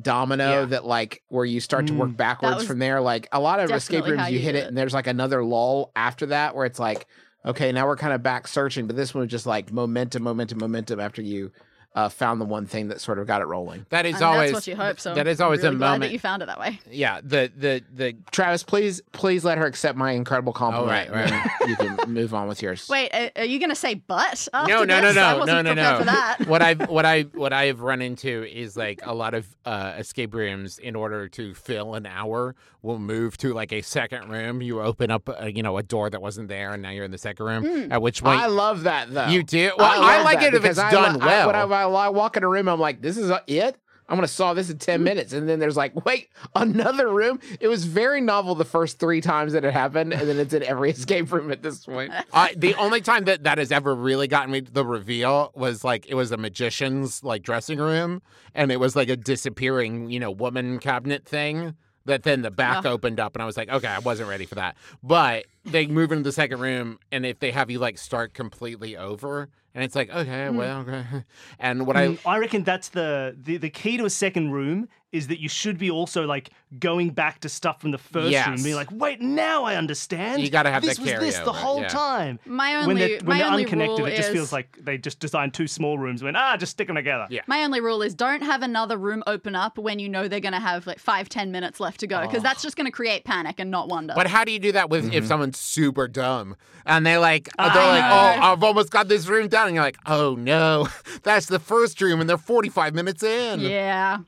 domino 0.00 0.60
Yeah. 0.60 0.64
that 0.66 0.84
like 0.84 1.22
where 1.28 1.44
you 1.44 1.60
start 1.60 1.86
to 1.88 1.94
work 1.94 2.10
Mm. 2.10 2.16
backwards 2.16 2.64
from 2.66 2.78
there. 2.78 3.00
Like 3.00 3.28
a 3.32 3.40
lot 3.40 3.60
of 3.60 3.70
escape 3.70 4.04
rooms, 4.06 4.28
you 4.28 4.34
you 4.38 4.38
hit 4.40 4.54
it, 4.54 4.64
it. 4.64 4.66
and 4.68 4.76
there's 4.76 4.94
like 4.94 5.06
another 5.06 5.42
lull 5.44 5.92
after 5.96 6.26
that, 6.26 6.54
where 6.54 6.66
it's 6.66 6.78
like, 6.78 7.06
okay, 7.44 7.72
now 7.72 7.86
we're 7.86 7.96
kind 7.96 8.12
of 8.12 8.22
back 8.22 8.46
searching, 8.48 8.86
but 8.86 8.96
this 8.96 9.14
one 9.14 9.22
was 9.22 9.30
just 9.30 9.46
like 9.46 9.72
momentum, 9.72 10.22
momentum, 10.22 10.58
momentum 10.58 11.00
after 11.00 11.22
you 11.22 11.52
uh, 11.96 12.08
found 12.10 12.40
the 12.40 12.44
one 12.44 12.66
thing 12.66 12.88
that 12.88 13.00
sort 13.00 13.18
of 13.18 13.26
got 13.26 13.40
it 13.40 13.46
rolling. 13.46 13.86
That 13.88 14.04
is 14.06 14.16
And 14.16 14.24
always 14.24 14.52
that's 14.52 14.66
what 14.66 14.70
you 14.70 14.76
hope. 14.76 15.00
So 15.00 15.14
that 15.14 15.26
is 15.26 15.40
always 15.40 15.62
really 15.62 15.74
a 15.74 15.78
glad 15.78 15.86
moment. 15.88 16.02
that 16.02 16.12
you 16.12 16.18
found 16.18 16.42
it 16.42 16.46
that 16.46 16.60
way. 16.60 16.78
yeah. 16.90 17.20
The 17.24 17.50
the 17.56 17.82
the 17.94 18.16
Travis, 18.30 18.62
please, 18.62 19.00
please 19.12 19.44
let 19.44 19.56
her 19.58 19.64
accept 19.66 19.96
my 19.96 20.12
incredible 20.12 20.52
compliment. 20.52 21.10
Oh, 21.10 21.14
right, 21.14 21.24
and 21.24 21.32
then 21.32 21.68
you 21.68 21.76
can 21.76 21.96
move 22.12 22.34
on 22.34 22.48
with 22.48 22.62
yours. 22.62 22.86
Wait, 22.88 23.12
are, 23.14 23.30
are 23.36 23.44
you 23.44 23.58
going 23.58 23.70
to 23.70 23.74
say 23.74 23.94
but? 23.94 24.46
After 24.52 24.70
no, 24.70 24.84
no, 24.84 25.00
no, 25.00 25.08
this? 25.08 25.16
I 25.16 25.44
no, 25.44 25.62
no, 25.62 25.72
no, 25.74 26.02
no. 26.02 26.34
What 26.46 26.60
I've 26.62 26.80
what 26.90 27.06
I 27.06 27.22
what 27.22 27.52
I 27.54 27.64
have 27.66 27.80
run 27.80 28.02
into 28.02 28.44
is 28.44 28.76
like 28.76 29.00
a 29.02 29.14
lot 29.14 29.32
of 29.34 29.46
uh, 29.64 29.94
escape 29.96 30.34
rooms. 30.34 30.78
In 30.78 30.94
order 30.94 31.28
to 31.30 31.54
fill 31.54 31.94
an 31.94 32.04
hour, 32.04 32.54
will 32.82 32.98
move 32.98 33.36
to 33.38 33.54
like 33.54 33.72
a 33.72 33.80
second 33.80 34.28
room. 34.28 34.60
You 34.60 34.80
open 34.82 35.10
up, 35.10 35.28
uh, 35.28 35.46
you 35.46 35.62
know, 35.62 35.78
a 35.78 35.82
door 35.82 36.10
that 36.10 36.20
wasn't 36.20 36.48
there, 36.48 36.72
and 36.74 36.82
now 36.82 36.90
you're 36.90 37.04
in 37.04 37.10
the 37.10 37.18
second 37.18 37.46
room. 37.46 37.64
Hmm. 37.64 37.92
At 37.92 38.02
which 38.02 38.22
point 38.22 38.38
I 38.40 38.46
love 38.46 38.82
that 38.82 39.12
though. 39.12 39.28
you 39.28 39.42
do. 39.42 39.72
Well, 39.78 39.90
I, 40.02 40.16
love 40.18 40.24
like 40.24 40.42
it 40.42 40.54
if 40.54 40.54
it's 40.54 40.62
because 40.62 40.78
I 40.78 40.90
done 40.90 41.22
I- 41.22 41.26
well. 41.26 41.46
when 41.46 41.56
I, 41.94 42.06
I 42.06 42.08
walk 42.08 42.36
in 42.36 42.42
a 42.42 42.48
room, 42.48 42.68
I'm 42.68 42.80
like, 42.80 43.02
this 43.02 43.16
is 43.16 43.30
uh, 43.30 43.40
it. 43.46 43.76
I'm 44.08 44.16
gonna 44.16 44.28
solve 44.28 44.54
this 44.54 44.70
in 44.70 44.76
Hmm. 44.76 44.78
ten 44.78 45.02
minutes, 45.02 45.32
and 45.32 45.48
then 45.48 45.58
there's 45.58 45.76
like, 45.76 46.04
wait, 46.06 46.28
another 46.54 47.08
room. 47.08 47.40
It 47.58 47.66
was 47.66 47.84
very 47.86 48.20
novel 48.20 48.54
the 48.54 48.64
first 48.64 49.00
three 49.00 49.20
times 49.20 49.52
that 49.52 49.64
it 49.64 49.72
happened, 49.72 50.12
and 50.12 50.28
then 50.28 50.38
it's 50.38 50.54
in 50.54 50.62
every 50.62 50.90
escape 50.96 51.32
room 51.32 51.50
at 51.50 51.60
this 51.62 51.84
point. 51.84 52.12
I, 52.32 52.54
the 52.56 52.74
only 52.76 53.00
time 53.00 53.24
that 53.24 53.42
that 53.42 53.58
has 53.58 53.72
ever 53.72 53.94
really 53.96 54.28
gotten 54.28 54.52
me 54.52 54.60
the 54.60 54.84
reveal 54.84 55.50
was 55.56 55.82
like 55.82 56.06
it 56.08 56.14
was 56.14 56.30
a 56.30 56.36
magician's 56.36 57.24
like 57.24 57.42
dressing 57.42 57.78
room, 57.78 58.22
and 58.54 58.70
it 58.70 58.78
was 58.78 58.94
like 58.94 59.08
a 59.08 59.16
disappearing, 59.16 60.08
you 60.10 60.20
know, 60.20 60.30
woman 60.30 60.78
cabinet 60.78 61.24
thing. 61.26 61.74
That 62.04 62.22
then 62.22 62.42
the 62.42 62.52
back 62.52 62.86
Ah. 62.86 62.90
opened 62.90 63.18
up, 63.18 63.34
and 63.34 63.42
I 63.42 63.46
was 63.46 63.56
like, 63.56 63.68
okay, 63.68 63.88
I 63.88 63.98
wasn't 63.98 64.28
ready 64.28 64.46
for 64.46 64.54
that. 64.54 64.76
But 65.02 65.46
they 65.66 65.86
move 65.86 66.12
into 66.12 66.24
the 66.24 66.32
second 66.32 66.60
room, 66.60 66.98
and 67.12 67.26
if 67.26 67.38
they 67.38 67.50
have 67.50 67.70
you 67.70 67.78
like 67.78 67.98
start 67.98 68.34
completely 68.34 68.96
over, 68.96 69.48
and 69.74 69.84
it's 69.84 69.94
like, 69.94 70.08
okay, 70.10 70.48
Hmm. 70.48 70.56
well, 70.56 70.80
okay. 70.80 71.04
and 71.58 71.86
what 71.86 71.96
I 71.96 72.08
Mm, 72.08 72.18
I 72.26 72.38
reckon 72.38 72.64
that's 72.64 72.88
the, 72.88 73.36
the 73.40 73.56
the 73.58 73.70
key 73.70 73.96
to 73.98 74.04
a 74.04 74.10
second 74.10 74.52
room 74.52 74.88
is 75.12 75.28
that 75.28 75.40
you 75.40 75.48
should 75.48 75.78
be 75.78 75.90
also 75.90 76.26
like 76.26 76.50
going 76.78 77.08
back 77.10 77.40
to 77.40 77.48
stuff 77.48 77.80
from 77.80 77.90
the 77.90 77.96
first 77.96 78.24
room, 78.24 78.32
Yes. 78.32 78.62
being 78.62 78.74
like, 78.74 78.90
wait, 78.90 79.20
now 79.20 79.64
I 79.64 79.76
understand. 79.76 80.42
You 80.42 80.50
gotta 80.50 80.70
have 80.70 80.82
this 80.82 80.98
that 80.98 81.02
was 81.20 81.34
this 81.34 81.38
the 81.38 81.52
whole 81.52 81.80
yeah. 81.82 81.88
time. 81.88 82.38
My 82.44 82.74
only 82.74 82.86
when 82.86 82.96
only, 82.96 83.08
they're, 83.08 83.18
when 83.20 83.26
my 83.28 83.38
they're 83.38 83.46
only 83.52 83.64
unconnected, 83.64 83.98
rule 84.00 84.06
it 84.08 84.16
just 84.16 84.28
is, 84.28 84.34
feels 84.34 84.52
like 84.52 84.76
they 84.82 84.98
just 84.98 85.20
designed 85.20 85.54
two 85.54 85.68
small 85.68 85.96
rooms. 85.96 86.20
and 86.20 86.26
Went 86.26 86.36
ah, 86.36 86.56
just 86.58 86.72
stick 86.72 86.88
them 86.88 86.96
together. 86.96 87.26
Yeah. 87.30 87.42
My 87.46 87.62
only 87.64 87.80
rule 87.80 88.02
is 88.02 88.14
don't 88.14 88.42
have 88.42 88.62
another 88.62 88.98
room 88.98 89.22
open 89.26 89.54
up 89.54 89.78
when 89.78 89.98
you 90.00 90.08
know 90.08 90.26
they're 90.28 90.40
going 90.40 90.52
to 90.54 90.60
have 90.60 90.86
like 90.86 90.98
five, 90.98 91.28
ten 91.30 91.50
minutes 91.52 91.80
left 91.80 92.00
to 92.00 92.06
go, 92.06 92.20
because 92.22 92.40
Oh. 92.40 92.42
that's 92.42 92.60
just 92.62 92.76
going 92.76 92.86
to 92.86 92.90
create 92.92 93.24
panic 93.24 93.58
and 93.60 93.70
not 93.70 93.88
wonder. 93.88 94.12
But 94.14 94.26
how 94.26 94.44
do 94.44 94.52
you 94.52 94.58
do 94.58 94.72
that 94.72 94.90
with 94.90 95.12
if 95.14 95.24
someone's 95.56 95.58
super 95.58 96.08
dumb 96.08 96.56
and 96.84 97.04
they 97.04 97.18
like 97.18 97.48
I 97.58 97.72
they're 97.74 97.86
like, 97.86 98.04
oh, 98.04 98.52
I've 98.52 98.62
almost 98.62 98.90
got 98.90 99.08
this 99.08 99.26
room 99.26 99.48
done, 99.48 99.66
and 99.66 99.74
you're 99.74 99.84
like, 99.84 99.98
oh 100.06 100.34
no, 100.36 100.88
that's 101.22 101.46
the 101.46 101.58
first 101.58 102.00
room, 102.00 102.20
and 102.20 102.30
they're 102.30 102.38
45 102.38 102.94
minutes 102.94 103.22
in. 103.22 103.60
yeah, 103.60 104.18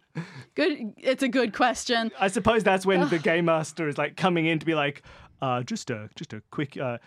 good. 0.55 0.93
It's 0.99 1.23
a 1.23 1.29
good 1.29 1.55
question. 1.55 2.11
I 2.19 2.29
suppose 2.29 2.65
that's 2.65 2.85
when 2.85 3.09
the 3.09 3.19
game 3.19 3.45
master 3.47 3.89
is 3.89 3.97
like 3.97 4.17
coming 4.17 4.47
in 4.47 4.59
to 4.59 4.67
be 4.67 4.75
like, 4.75 5.03
uh, 5.41 5.63
just 5.63 5.91
a 5.91 6.09
just 6.17 6.33
a 6.33 6.43
quick, 6.51 6.77
uh, 6.77 6.99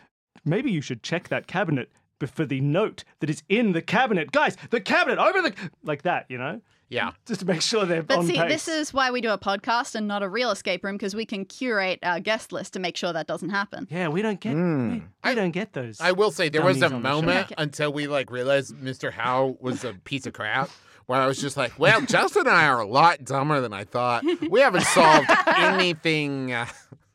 maybe 0.46 0.72
you 0.72 0.82
should 0.82 1.04
check 1.04 1.28
that 1.28 1.48
cabinet 1.48 1.90
b- 1.90 2.01
for 2.28 2.46
the 2.46 2.62
note 2.62 3.04
that 3.20 3.30
is 3.30 3.44
in 3.50 3.74
the 3.74 3.82
cabinet, 3.82 4.32
guys. 4.32 4.58
The 4.70 4.82
cabinet 4.82 5.20
over 5.20 5.42
the 5.42 5.54
like 5.84 6.04
that, 6.04 6.26
you 6.30 6.38
know, 6.38 6.62
Yeah. 6.90 7.12
just 7.26 7.42
to 7.42 7.46
make 7.46 7.62
sure 7.62 7.86
they're 7.86 8.04
But 8.04 8.20
on 8.20 8.26
see, 8.28 8.34
pace. 8.38 8.50
this 8.50 8.68
is 8.68 8.94
why 8.94 9.12
we 9.12 9.22
do 9.22 9.30
a 9.32 9.38
podcast 9.38 9.96
and 9.96 10.08
not 10.08 10.24
a 10.24 10.30
real 10.30 10.52
escape 10.52 10.84
room 10.84 10.96
because 10.98 11.16
we 11.16 11.26
can 11.26 11.46
curate 11.46 12.00
our 12.04 12.20
guest 12.20 12.52
list 12.52 12.74
to 12.74 12.80
make 12.80 12.98
sure 12.98 13.14
that 13.14 13.28
doesn't 13.28 13.50
happen. 13.50 13.88
yeah, 13.90 14.08
we 14.10 14.22
don't 14.22 14.40
get 14.40 14.56
Mm. 14.56 15.02
we, 15.24 15.30
we 15.30 15.36
don't 15.36 15.52
get 15.52 15.74
those. 15.74 16.00
I 16.02 16.12
will 16.12 16.32
say 16.32 16.50
there 16.50 16.62
was 16.64 16.78
a 16.78 16.82
Dummies 16.90 17.04
the 17.04 17.10
moment 17.10 17.52
until 17.58 17.94
we 17.94 18.08
like 18.08 18.32
realized 18.32 18.76
Mr. 18.76 19.12
Howe 19.12 19.58
was 19.60 19.84
a 19.84 19.94
piece 19.94 20.26
of 20.26 20.34
crap. 20.34 20.70
Where 21.08 21.20
I 21.20 21.28
was 21.28 21.42
just 21.42 21.58
like, 21.58 21.78
well, 21.78 22.00
Justin 22.02 22.48
and 22.48 22.56
I 22.56 22.68
are 22.68 22.80
a 22.80 22.86
lot 22.88 23.26
dumber 23.26 23.60
than 23.60 23.74
I 23.74 23.84
thought. 23.84 24.24
We 24.50 24.62
haven't 24.62 24.84
solved 24.86 25.30
anything. 25.48 26.54
Uh. 26.54 26.68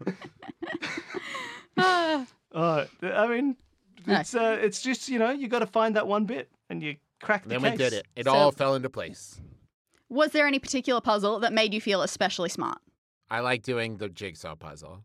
Uh, 2.54 2.86
I 3.02 3.26
mean, 3.28 3.56
No. 4.06 4.20
it's 4.20 4.34
uh, 4.34 4.58
it's 4.60 4.80
just 4.82 5.08
you 5.08 5.18
know 5.18 5.30
you 5.30 5.48
got 5.48 5.58
to 5.60 5.66
find 5.66 5.96
that 5.96 6.06
one 6.06 6.24
bit 6.24 6.50
and 6.70 6.82
you 6.82 6.96
crack 7.22 7.42
the 7.44 7.50
then 7.50 7.60
case. 7.60 7.70
we 7.72 7.76
did 7.76 7.92
it. 7.92 8.06
It 8.16 8.24
So- 8.26 8.32
all 8.32 8.52
fell 8.52 8.74
into 8.74 8.90
place. 8.90 9.40
Was 10.08 10.30
there 10.30 10.46
any 10.46 10.60
particular 10.60 11.00
puzzle 11.00 11.40
that 11.40 11.52
made 11.52 11.74
you 11.74 11.80
feel 11.80 12.02
especially 12.02 12.48
smart? 12.48 12.78
I 13.28 13.40
like 13.40 13.62
doing 13.62 13.96
the 13.96 14.08
jigsaw 14.08 14.54
puzzle. 14.54 15.02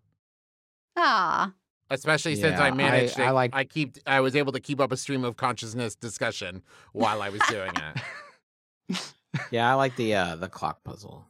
Ah, 0.95 1.53
Especially 1.89 2.35
since 2.35 2.57
Yeah, 2.57 2.63
I 2.63 2.71
managed 2.71 3.19
I- 3.19 3.23
it. 3.23 3.27
I 3.27 3.31
like- 3.31 3.55
I 3.55 3.63
keep 3.65 3.97
I 4.05 4.19
was 4.21 4.35
able 4.35 4.51
to 4.53 4.59
keep 4.59 4.79
up 4.79 4.91
a 4.91 4.97
stream 4.97 5.23
of 5.25 5.35
consciousness 5.37 5.95
discussion 5.95 6.61
while 6.93 7.21
I 7.21 7.29
was 7.29 7.41
doing 7.49 7.71
it. 7.75 8.97
Yeah, 9.49 9.71
I 9.71 9.75
like 9.75 9.95
the 9.95 10.13
uh 10.13 10.35
the 10.35 10.49
clock 10.49 10.83
puzzle. 10.83 11.25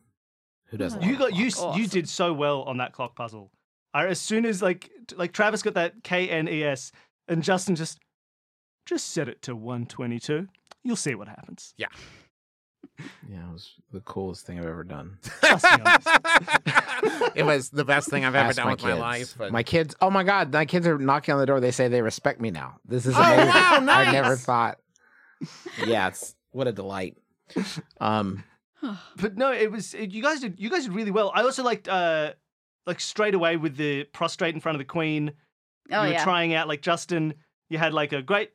Who 0.67 0.77
doesn't? 0.77 1.03
You 1.03 1.11
like 1.11 1.19
got 1.19 1.35
you 1.35 1.51
clock? 1.51 1.73
s- 1.73 1.77
you 1.77 1.83
Awesome. 1.85 1.99
did 1.99 2.09
so 2.09 2.33
well 2.33 2.63
on 2.63 2.77
that 2.77 2.93
clock 2.93 3.15
puzzle. 3.15 3.51
I, 3.93 4.07
as 4.07 4.19
soon 4.19 4.45
as 4.45 4.61
like 4.61 4.89
t- 5.07 5.15
like 5.15 5.33
Travis 5.33 5.61
got 5.61 5.75
that 5.75 6.03
K 6.03 6.27
N 6.29 6.47
E 6.47 6.63
S 6.63 6.91
and 7.31 7.41
Justin 7.43 7.75
just 7.75 7.99
just 8.85 9.09
set 9.11 9.27
it 9.27 9.41
to 9.43 9.55
122. 9.55 10.47
You'll 10.83 10.95
see 10.95 11.15
what 11.15 11.27
happens. 11.27 11.73
Yeah, 11.77 11.87
Yeah, 13.29 13.47
it 13.49 13.53
was 13.53 13.71
the 13.91 13.99
coolest 14.01 14.45
thing 14.45 14.57
I've 14.59 14.65
ever 14.65 14.83
done. 14.83 15.17
Trust 15.41 15.63
me 15.65 15.69
on 15.71 15.83
this. 15.83 17.31
it 17.35 17.43
was 17.43 17.69
the 17.69 17.85
best 17.85 18.09
thing 18.09 18.25
I've 18.25 18.33
ever 18.35 18.49
Ask 18.49 18.57
done 18.57 18.65
my 18.67 18.73
with 18.73 18.81
my 18.83 18.89
kids. 18.89 18.99
life. 18.99 19.35
But 19.37 19.51
My 19.51 19.63
kids, 19.63 19.95
oh 20.01 20.09
my 20.09 20.23
god, 20.23 20.51
my 20.51 20.65
kids 20.65 20.87
are 20.87 20.97
knocking 20.97 21.33
on 21.33 21.39
the 21.39 21.45
door. 21.45 21.59
They 21.59 21.71
say 21.71 21.87
they 21.87 22.01
respect 22.01 22.41
me 22.41 22.49
now. 22.51 22.77
This 22.85 23.05
is 23.05 23.13
Oh, 23.15 23.21
amazing. 23.21 23.47
wow, 23.47 23.79
I 23.87 24.11
never 24.11 24.35
thought. 24.35 24.77
Yeah, 25.85 26.07
it's 26.07 26.35
what 26.51 26.67
a 26.67 26.71
delight. 26.71 27.17
Um, 27.99 28.43
but 29.17 29.37
no, 29.37 29.51
it 29.53 29.71
was 29.71 29.93
it, 29.93 30.11
you 30.11 30.23
guys 30.23 30.39
did 30.39 30.59
you 30.59 30.69
guys 30.71 30.83
did 30.85 30.93
really 30.93 31.11
well. 31.11 31.31
I 31.35 31.43
also 31.43 31.63
liked 31.63 31.87
uh 31.87 32.33
like 32.87 32.99
straight 32.99 33.35
away 33.35 33.57
with 33.57 33.77
the 33.77 34.05
prostrate 34.05 34.55
in 34.55 34.61
front 34.61 34.75
of 34.75 34.79
the 34.79 34.85
queen. 34.85 35.33
Oh 35.91 36.01
you 36.03 36.07
were 36.09 36.13
yeah. 36.13 36.23
trying 36.23 36.53
out 36.53 36.67
like 36.67 36.81
Justin. 36.81 37.33
You 37.69 37.77
had 37.77 37.93
like 37.93 38.13
a 38.13 38.21
great. 38.21 38.51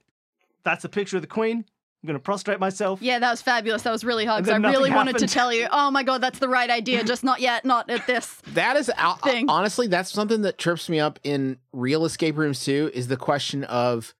That's 0.64 0.84
a 0.84 0.88
picture 0.88 1.16
of 1.16 1.22
the 1.22 1.28
queen. 1.28 1.64
I'm 2.02 2.06
gonna 2.06 2.18
prostrate 2.18 2.60
myself. 2.60 3.00
Yeah, 3.02 3.18
that 3.18 3.30
was 3.30 3.42
fabulous. 3.42 3.82
That 3.82 3.90
was 3.90 4.04
really 4.04 4.24
hard 4.24 4.44
because 4.44 4.54
I 4.62 4.68
really 4.68 4.90
nothing 4.90 4.94
wanted 4.94 5.18
to 5.18 5.26
tell 5.26 5.52
you, 5.52 5.66
oh 5.72 5.90
my 5.90 6.02
god, 6.02 6.20
that's 6.20 6.38
the 6.38 6.48
right 6.48 6.68
idea, 6.70 7.02
just 7.02 7.24
not 7.24 7.40
yet, 7.40 7.64
not 7.64 7.90
at 7.90 8.06
this. 8.06 8.26
that 8.48 8.76
is 8.76 8.90
Thing. 9.24 9.48
honestly 9.48 9.86
that's 9.88 10.12
something 10.12 10.42
that 10.42 10.58
trips 10.58 10.88
me 10.88 11.00
up 11.00 11.18
in 11.24 11.58
real 11.72 12.04
escape 12.04 12.36
rooms 12.36 12.64
too. 12.64 12.90
Is 12.94 13.08
the 13.08 13.16
question 13.16 13.64
of, 13.64 14.14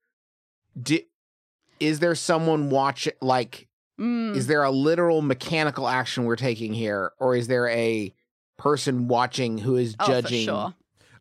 di- 0.81 1.07
is 1.79 2.01
there 2.01 2.15
someone 2.15 2.71
watch 2.71 3.09
like 3.21 3.69
Mm. 3.99 4.37
is 4.37 4.47
there 4.47 4.63
a 4.63 4.71
literal 4.71 5.23
mechanical 5.23 5.89
action 5.89 6.25
we're 6.27 6.37
taking 6.37 6.75
here 6.75 7.13
or 7.19 7.35
is 7.35 7.47
there 7.47 7.67
a 7.71 8.13
person 8.59 9.09
watching 9.09 9.57
who 9.57 9.77
is 9.77 9.97
Oh, 9.99 10.05
for 10.05 10.11
judging 10.13 10.45
sure. 10.45 10.75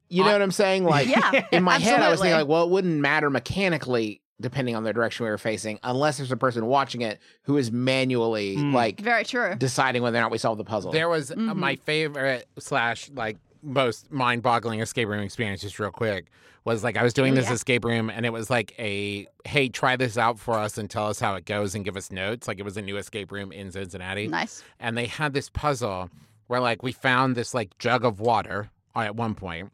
You 0.09 0.23
know 0.23 0.29
I- 0.29 0.33
what 0.33 0.41
i'm 0.41 0.51
saying 0.51 0.83
like 0.95 1.07
Yeah, 1.07 1.45
in 1.51 1.63
my 1.63 1.77
head 1.79 2.01
i 2.01 2.09
was 2.09 2.19
thinking 2.21 2.37
like 2.39 2.47
well 2.47 2.63
it 2.63 2.69
wouldn't 2.69 2.99
matter 2.99 3.29
mechanically 3.29 4.21
depending 4.41 4.75
on 4.75 4.83
the 4.83 4.91
direction 4.91 5.23
we 5.23 5.29
were 5.29 5.37
facing 5.37 5.79
unless 5.83 6.17
there's 6.17 6.31
a 6.31 6.37
person 6.37 6.65
watching 6.65 7.01
it 7.01 7.19
who 7.43 7.55
is 7.57 7.71
manually 7.71 8.57
Mm. 8.57 8.73
like 8.73 8.99
Very 8.99 9.23
true. 9.23 9.55
deciding 9.57 10.01
whether 10.01 10.17
or 10.17 10.21
not 10.21 10.31
we 10.31 10.37
solve 10.37 10.57
the 10.57 10.65
puzzle 10.65 10.91
There 10.91 11.07
was 11.09 11.31
uh, 11.31 11.35
Mhm. 11.35 11.55
my 11.55 11.75
favorite 11.77 12.47
slash 12.59 13.09
like 13.13 13.37
most 13.63 14.11
mind-boggling 14.11 14.79
escape 14.81 15.07
room 15.07 15.21
experience. 15.23 15.61
Just 15.61 15.79
real 15.79 15.89
quick 15.89 16.27
was 16.65 16.83
like 16.83 16.97
I 16.97 17.03
was 17.03 17.13
doing 17.13 17.33
this 17.33 17.47
yeah. 17.47 17.53
escape 17.53 17.83
room 17.85 18.09
and 18.11 18.25
it 18.25 18.33
was 18.33 18.49
like 18.49 18.75
a 18.77 19.25
hey 19.45 19.69
try 19.69 19.95
this 19.95 20.17
out 20.17 20.37
for 20.37 20.53
us 20.55 20.77
and 20.77 20.87
tell 20.89 21.07
us 21.07 21.19
how 21.19 21.35
it 21.35 21.45
goes 21.45 21.73
and 21.73 21.83
give 21.85 21.95
us 21.97 22.11
notes. 22.11 22.47
Like 22.47 22.59
it 22.59 22.63
was 22.63 22.75
a 22.77 22.81
new 22.81 22.97
escape 22.97 23.31
room 23.31 23.51
in 23.51 23.71
Cincinnati 23.71 24.27
Nice. 24.27 24.63
and 24.79 24.97
they 24.97 25.05
had 25.07 25.33
this 25.33 25.49
puzzle 25.49 26.09
where 26.47 26.59
like 26.59 26.83
we 26.83 26.91
found 26.91 27.35
this 27.35 27.53
like 27.55 27.75
jug 27.79 28.03
of 28.05 28.19
water 28.19 28.69
uh, 28.95 28.99
at 28.99 29.15
one 29.15 29.33
point. 29.33 29.71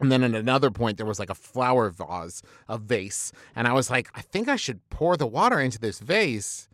And 0.00 0.10
then 0.10 0.22
at 0.24 0.34
another 0.34 0.70
point, 0.70 0.96
there 0.96 1.06
was 1.06 1.18
like 1.18 1.30
a 1.30 1.34
flower 1.34 1.90
vase, 1.90 2.42
a 2.68 2.78
vase. 2.78 3.32
And 3.54 3.68
I 3.68 3.72
was 3.72 3.90
like, 3.90 4.08
I 4.14 4.22
think 4.22 4.48
I 4.48 4.56
should 4.56 4.80
pour 4.90 5.16
the 5.16 5.26
water 5.26 5.60
into 5.60 5.78
this 5.78 6.00
vase. 6.00 6.68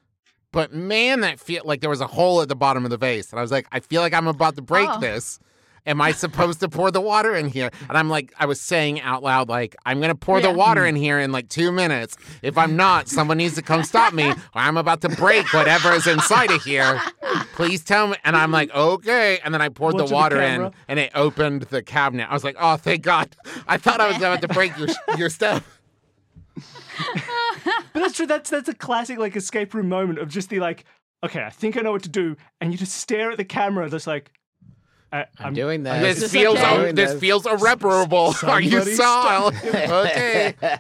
But 0.52 0.72
man, 0.72 1.20
that 1.20 1.40
feel 1.40 1.62
like 1.64 1.80
there 1.80 1.90
was 1.90 2.00
a 2.00 2.06
hole 2.06 2.40
at 2.40 2.48
the 2.48 2.56
bottom 2.56 2.84
of 2.84 2.90
the 2.90 2.96
vase. 2.96 3.30
And 3.30 3.38
I 3.38 3.42
was 3.42 3.50
like, 3.50 3.66
I 3.72 3.80
feel 3.80 4.00
like 4.00 4.14
I'm 4.14 4.26
about 4.28 4.56
to 4.56 4.62
break 4.62 4.88
Oh. 4.88 5.00
this. 5.00 5.38
Am 5.86 6.00
I 6.00 6.12
supposed 6.12 6.60
to 6.60 6.68
pour 6.68 6.90
the 6.90 7.00
water 7.00 7.34
in 7.34 7.48
here? 7.48 7.70
And 7.88 7.96
I'm 7.96 8.08
like, 8.10 8.32
I 8.38 8.46
was 8.46 8.60
saying 8.60 9.00
out 9.00 9.22
loud, 9.22 9.48
like, 9.48 9.76
I'm 9.86 9.98
going 9.98 10.10
to 10.10 10.16
pour 10.16 10.40
the 10.40 10.52
water 10.52 10.82
hmm. 10.82 10.88
in 10.88 10.96
here 10.96 11.18
in 11.18 11.32
like 11.32 11.48
two 11.48 11.70
minutes. 11.70 12.16
If 12.42 12.58
I'm 12.58 12.76
not, 12.76 13.08
someone 13.08 13.38
needs 13.38 13.54
to 13.54 13.62
come 13.62 13.82
stop 13.84 14.12
me 14.12 14.30
or 14.30 14.36
I'm 14.54 14.76
about 14.76 15.00
to 15.02 15.08
break 15.08 15.52
whatever 15.52 15.92
is 15.92 16.06
inside 16.06 16.50
of 16.50 16.62
here. 16.62 17.00
Please 17.54 17.84
tell 17.84 18.08
me. 18.08 18.16
And 18.24 18.36
I'm 18.36 18.50
like, 18.50 18.74
okay. 18.74 19.38
And 19.44 19.54
then 19.54 19.62
I 19.62 19.68
poured 19.68 19.94
Watching 19.94 20.06
the 20.06 20.10
the 20.10 20.14
water 20.14 20.42
in 20.42 20.72
and 20.88 20.98
it 20.98 21.12
opened 21.14 21.62
the 21.62 21.82
cabinet. 21.82 22.28
I 22.28 22.34
was 22.34 22.44
like, 22.44 22.56
oh, 22.58 22.76
thank 22.76 23.02
God. 23.02 23.34
I 23.68 23.76
thought 23.76 24.00
I 24.00 24.08
was 24.08 24.16
about 24.16 24.40
to 24.42 24.48
break 24.48 24.76
your, 24.76 24.88
your 25.16 25.30
stuff. 25.30 25.76
But 27.92 28.00
that's 28.00 28.14
true. 28.14 28.26
That's 28.26 28.50
that's 28.50 28.68
a 28.68 28.74
classic 28.74 29.18
like 29.18 29.36
escape 29.36 29.74
room 29.74 29.88
moment 29.88 30.18
of 30.18 30.28
just 30.28 30.50
the 30.50 30.60
like, 30.60 30.84
okay, 31.24 31.42
I 31.42 31.50
think 31.50 31.76
I 31.76 31.80
know 31.80 31.92
what 31.92 32.02
to 32.04 32.08
do, 32.08 32.36
and 32.60 32.72
you 32.72 32.78
just 32.78 32.92
stare 32.92 33.30
at 33.30 33.36
the 33.36 33.44
camera, 33.44 33.88
just 33.88 34.06
like, 34.06 34.30
I, 35.12 35.26
i'm, 35.38 35.54
doing 35.54 35.84
that 35.84 36.00
This 36.02 36.20
this 36.20 36.32
feels 36.32 36.58
okay? 36.58 36.76
Doing 36.76 36.94
this 36.94 37.12
this. 37.12 37.20
feels 37.20 37.46
irreparable. 37.46 38.34
Are 38.42 38.60
you 38.60 38.82
Somebody 38.82 39.56
okay. 39.68 40.54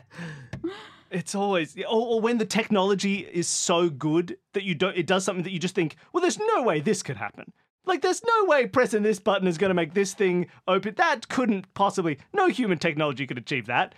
It's 1.10 1.36
always, 1.36 1.76
or, 1.78 1.84
or 1.84 2.20
when 2.20 2.38
the 2.38 2.44
technology 2.44 3.20
is 3.20 3.46
so 3.46 3.88
good 3.88 4.36
that 4.54 4.64
you 4.64 4.74
don't, 4.74 4.96
it 4.96 5.06
does 5.06 5.24
something 5.24 5.44
that 5.44 5.52
you 5.52 5.58
just 5.60 5.74
think, 5.74 5.96
well, 6.12 6.20
there's 6.20 6.38
no 6.38 6.62
way 6.62 6.80
this 6.80 7.02
could 7.02 7.16
happen. 7.16 7.52
Like, 7.86 8.02
there's 8.02 8.22
no 8.24 8.44
way 8.46 8.66
pressing 8.66 9.04
this 9.04 9.20
button 9.20 9.46
is 9.46 9.56
going 9.56 9.70
to 9.70 9.74
make 9.74 9.94
this 9.94 10.12
thing 10.12 10.48
open. 10.66 10.94
That 10.96 11.28
couldn't 11.28 11.72
possibly. 11.74 12.18
No 12.32 12.48
human 12.48 12.78
technology 12.78 13.26
could 13.26 13.38
achieve 13.38 13.66
that. 13.66 13.94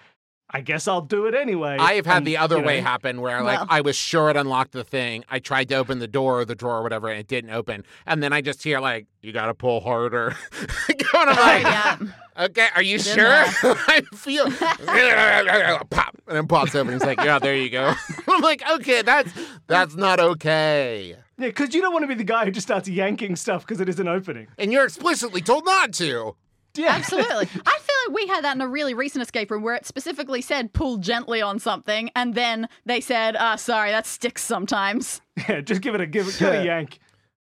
I 0.51 0.63
guess 0.63 0.89
I'll 0.89 1.03
do 1.03 1.27
it 1.27 1.35
anyway. 1.35 1.77
I 1.79 1.95
have 1.95 2.07
had 2.07 2.19
And, 2.19 2.27
the 2.27 2.39
other 2.39 2.57
you 2.57 2.63
know, 2.63 2.69
way 2.69 2.81
happen 2.81 3.21
where 3.21 3.43
like 3.43 3.59
Well. 3.59 3.67
I 3.69 3.83
was 3.83 3.97
sure 3.97 4.31
it 4.31 4.37
unlocked 4.37 4.73
the 4.73 4.85
thing. 4.85 5.25
I 5.29 5.41
tried 5.41 5.69
to 5.69 5.75
open 5.75 5.99
the 5.99 6.09
door 6.09 6.41
or 6.41 6.45
the 6.47 6.55
drawer 6.55 6.79
or 6.79 6.83
whatever 6.83 7.09
and 7.09 7.21
it 7.21 7.29
didn't 7.29 7.51
open. 7.51 7.85
And 8.07 8.23
then 8.23 8.33
I 8.33 8.41
just 8.41 8.63
hear 8.63 8.81
like, 8.81 9.07
you 9.21 9.33
gotta 9.33 9.53
pull 9.53 9.81
harder. 9.81 10.37
and 10.89 11.05
I'm 11.13 11.29
oh, 11.29 11.41
like, 11.41 11.63
yeah. 11.63 11.99
okay, 12.39 12.69
are 12.75 12.83
you 12.83 12.97
Been 12.97 13.05
sure? 13.05 13.25
there. 13.25 13.47
I 13.63 14.03
feel 14.15 14.51
pop 15.91 16.17
and 16.27 16.37
then 16.37 16.47
pops 16.47 16.75
open. 16.75 16.95
He's 16.95 17.05
like, 17.05 17.21
yeah, 17.23 17.39
there 17.39 17.57
you 17.57 17.69
go. 17.69 17.93
I'm 18.29 18.41
like, 18.41 18.63
okay, 18.71 19.03
that's 19.03 19.31
that's 19.67 19.97
not 19.97 20.19
okay. 20.19 21.17
Yeah, 21.39 21.47
because 21.49 21.75
you 21.75 21.81
don't 21.81 21.93
want 21.93 22.05
to 22.05 22.09
be 22.09 22.15
the 22.15 22.25
guy 22.25 22.45
who 22.47 22.51
just 22.51 22.67
starts 22.67 22.89
yanking 22.89 23.37
stuff 23.37 23.67
because 23.67 23.81
it 23.81 23.89
isn't 23.89 24.09
opening. 24.09 24.49
And 24.57 24.73
you're 24.73 24.85
explicitly 24.85 25.41
told 25.41 25.65
not 25.67 25.93
to. 25.95 26.37
Yeah, 26.75 26.89
Absolutely. 26.95 27.49
I 27.67 27.79
feel 27.79 27.97
like 28.07 28.15
we 28.15 28.27
had 28.29 28.45
that 28.45 28.55
in 28.55 28.61
a 28.61 28.69
really 28.69 28.95
recent 28.95 29.23
escape 29.23 29.51
room 29.51 29.63
where 29.63 29.75
it 29.75 29.85
specifically 29.87 30.41
said 30.41 30.73
pull 30.73 30.99
gently 30.99 31.43
on 31.43 31.59
something, 31.59 32.11
and 32.15 32.35
then 32.35 32.69
they 32.87 33.01
said, 33.01 33.35
uh, 33.37 33.57
sorry, 33.57 33.91
that 33.91 34.07
sticks 34.07 34.43
sometimes. 34.43 35.21
yeah. 35.49 35.61
Just 35.61 35.81
give 35.81 35.95
it 35.95 36.01
a 36.01 36.07
give 36.07 36.29
it, 36.29 36.37
give 36.39 36.53
it 36.53 36.61
a 36.61 36.65
yank. 36.67 37.01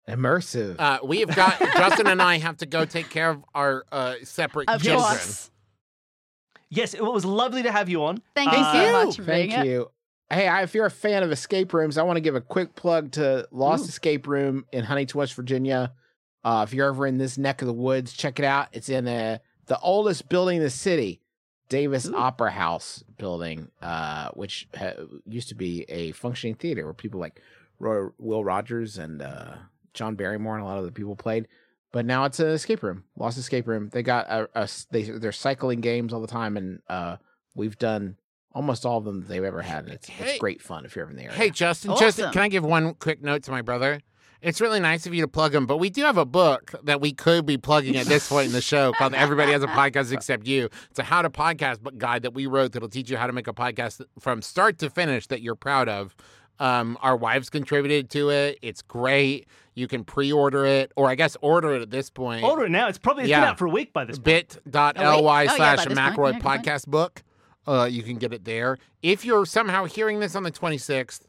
immersive 0.08 0.76
Uh, 0.78 1.00
we 1.04 1.22
have 1.22 1.36
got 1.36 1.58
Justin 1.60 2.08
and 2.08 2.22
I 2.22 2.38
have 2.38 2.58
to 2.58 2.66
go 2.68 2.86
take 2.86 3.10
care 3.10 3.32
of 3.32 3.44
our 3.56 3.86
uh, 3.92 4.16
separate 4.24 4.70
Of 4.70 4.84
children. 4.84 5.08
course. 5.08 5.50
Yes, 6.70 6.94
it 6.94 7.02
was 7.04 7.26
lovely 7.26 7.64
to 7.64 7.72
have 7.72 7.90
you 7.90 8.04
on. 8.06 8.22
Thank 8.36 8.52
you 8.52 8.58
Uh, 8.60 8.74
so 8.74 8.92
much 9.06 9.16
for 9.16 9.24
Thank 9.24 9.52
being 9.52 9.64
here. 9.64 9.74
you. 9.74 9.92
Hey, 10.30 10.48
if 10.64 10.74
you're 10.74 10.88
a 10.88 10.92
fan 10.92 11.22
of 11.24 11.32
escape 11.32 11.74
rooms, 11.74 11.98
I 11.98 12.04
want 12.04 12.18
to 12.18 12.22
give 12.22 12.36
a 12.36 12.42
quick 12.42 12.76
plug 12.76 13.12
to 13.14 13.48
Lost 13.52 13.88
Escape 13.88 14.28
Room 14.28 14.66
in 14.72 14.84
Huntington, 14.84 15.18
West 15.20 15.36
Virginia. 15.36 15.94
Uh, 16.46 16.64
if 16.66 16.74
you're 16.74 16.88
ever 16.88 17.06
in 17.08 17.18
this 17.18 17.38
neck 17.38 17.62
of 17.62 17.66
the 17.68 17.74
woods, 17.74 18.14
check 18.14 18.38
it 18.40 18.46
out. 18.46 18.68
It's 18.72 18.88
in 18.88 19.08
uh, 19.08 19.40
the 19.66 19.80
oldest 19.80 20.30
building 20.30 20.58
in 20.58 20.64
the 20.64 20.70
city, 20.70 21.20
Davis 21.70 22.08
Opera 22.08 22.52
House 22.52 23.04
building, 23.18 23.72
uh, 23.82 24.30
which 24.36 24.68
ha- 24.78 24.94
used 25.26 25.50
to 25.50 25.56
be 25.56 25.86
a 25.90 26.12
functioning 26.12 26.54
theater 26.56 26.86
where 26.86 26.94
people 26.94 27.20
like 27.20 27.42
Roy, 27.80 28.10
Will 28.20 28.44
Rogers 28.44 28.98
and 29.00 29.22
uh, 29.24 29.56
John 29.96 30.14
Barrymore 30.16 30.54
and 30.56 30.64
a 30.64 30.68
lot 30.68 30.78
of 30.78 30.86
the 30.86 30.92
people 30.92 31.16
played. 31.16 31.48
But 31.92 32.06
now 32.06 32.26
it's 32.26 32.40
an 32.40 32.48
escape 32.50 32.84
room, 32.84 33.06
Lost 33.18 33.38
Escape 33.38 33.68
Room. 33.68 33.90
They 33.90 34.04
got 34.04 34.28
a 34.30 34.70
they 34.92 35.04
they're 35.04 35.32
cycling 35.32 35.80
games 35.82 36.12
all 36.14 36.20
the 36.22 36.28
time, 36.28 36.58
and 36.58 36.82
uh, 36.90 37.16
we've 37.56 37.78
done 37.80 38.18
almost 38.52 38.86
all 38.86 38.98
of 38.98 39.06
them 39.06 39.26
they've 39.28 39.44
ever 39.44 39.62
had. 39.62 39.86
And 39.86 39.94
it's 39.94 40.08
Hey- 40.10 40.32
it's 40.32 40.40
great 40.40 40.62
fun 40.62 40.84
if 40.86 40.96
you're 40.96 41.04
ever 41.04 41.12
in 41.12 41.18
the 41.18 41.24
area. 41.24 41.36
Hey, 41.38 41.50
Justin, 41.50 41.96
Justin, 41.98 42.26
can 42.34 42.42
I 42.42 42.50
give 42.50 42.66
one 42.66 42.94
quick 42.96 43.24
note 43.24 43.44
to 43.44 43.52
my 43.52 43.62
brother? 43.62 44.02
It's 44.42 44.62
really 44.62 44.80
nice 44.80 45.06
of 45.08 45.14
you 45.14 45.22
to 45.22 45.28
plug 45.28 45.54
them, 45.54 45.66
but 45.66 45.78
we 45.78 45.90
do 45.90 46.04
have 46.04 46.18
a 46.18 46.26
book 46.26 46.74
that 46.84 47.02
we 47.02 47.14
could 47.14 47.46
be 47.46 47.58
plugging 47.58 47.96
at 47.96 48.06
this 48.06 48.28
point 48.28 48.48
in 48.48 48.52
the 48.52 48.62
show 48.62 48.92
called 48.98 49.14
Everybody 49.14 49.52
Has 49.52 49.64
a 49.64 49.68
Podcast 49.68 50.12
Except 50.12 50.46
You. 50.46 50.70
It's 50.90 51.00
a 51.00 51.04
how 51.04 51.22
to 51.22 51.30
podcast 51.30 51.82
book 51.82 51.98
guide 51.98 52.24
that 52.24 52.34
we 52.34 52.46
wrote 52.46 52.74
that'll 52.74 52.90
teach 52.90 53.10
you 53.10 53.18
how 53.18 53.28
to 53.28 53.34
make 53.34 53.48
a 53.48 53.54
podcast 53.54 54.02
from 54.20 54.42
start 54.42 54.78
to 54.80 54.90
finish 54.90 55.28
that 55.28 55.42
you're 55.42 55.56
proud 55.56 55.90
of. 55.90 56.16
Um, 56.60 56.98
our 57.02 57.18
wives 57.18 57.50
contributed 57.50 58.10
to 58.12 58.30
it. 58.30 58.60
It's 58.62 58.82
great. 58.82 59.48
You 59.74 59.88
can 59.88 60.06
pre 60.06 60.32
order 60.32 60.66
it, 60.66 60.92
or 60.96 61.10
I 61.10 61.16
guess 61.16 61.36
order 61.42 61.76
it 61.76 61.82
at 61.82 61.92
this 61.92 62.10
point. 62.10 62.44
Order 62.44 62.66
it 62.66 62.72
now. 62.72 62.88
It's 62.88 62.98
probably 62.98 63.24
it's 63.24 63.32
been 63.32 63.44
out 63.44 63.58
for 63.58 63.66
a 63.66 63.70
week 63.70 63.92
by 63.92 64.06
this 64.06 64.18
point. 64.18 64.62
Bit.ly 64.64 65.48
oh, 65.50 65.56
slash 65.56 65.78
by 65.80 65.86
this 65.86 65.98
McElroy 65.98 66.34
yeah, 66.34 66.40
good 66.40 66.44
point. 66.44 66.66
podcast 66.66 66.88
book. 66.88 67.24
Uh, 67.68 67.86
you 67.92 68.04
can 68.04 68.18
get 68.18 68.32
it 68.32 68.46
there. 68.46 68.78
If 69.02 69.26
you're 69.26 69.46
somehow 69.46 69.86
hearing 69.86 70.20
this 70.20 70.36
on 70.36 70.44
the 70.44 70.52
26th, 70.52 71.22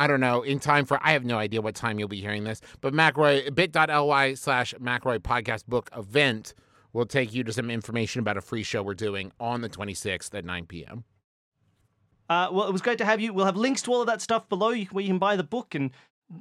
I 0.00 0.06
don't 0.06 0.20
know, 0.20 0.40
in 0.40 0.60
time 0.60 0.86
for, 0.86 0.98
I 1.02 1.12
have 1.12 1.26
no 1.26 1.36
idea 1.36 1.60
what 1.60 1.74
time 1.74 1.98
you'll 1.98 2.08
be 2.08 2.22
hearing 2.22 2.44
this, 2.44 2.62
but 2.80 2.94
McElroy, 2.94 3.54
bit.ly 3.54 4.32
slash 4.32 4.72
McElroy 4.80 5.18
podcast 5.18 5.66
book 5.66 5.90
event 5.94 6.54
will 6.94 7.04
take 7.04 7.34
you 7.34 7.44
to 7.44 7.52
some 7.52 7.70
information 7.70 8.20
about 8.20 8.38
a 8.38 8.40
free 8.40 8.62
show 8.62 8.82
we're 8.82 8.94
doing 8.94 9.30
on 9.38 9.60
the 9.60 9.68
26th 9.68 10.34
at 10.34 10.46
9 10.46 10.64
p.m. 10.64 11.04
Uh, 12.30 12.48
well, 12.50 12.66
it 12.66 12.72
was 12.72 12.80
great 12.80 12.96
to 12.96 13.04
have 13.04 13.20
you. 13.20 13.34
We'll 13.34 13.44
have 13.44 13.58
links 13.58 13.82
to 13.82 13.92
all 13.92 14.00
of 14.00 14.06
that 14.06 14.22
stuff 14.22 14.48
below 14.48 14.70
you, 14.70 14.86
where 14.86 15.02
you 15.02 15.10
can 15.10 15.18
buy 15.18 15.36
the 15.36 15.44
book 15.44 15.74
and 15.74 15.90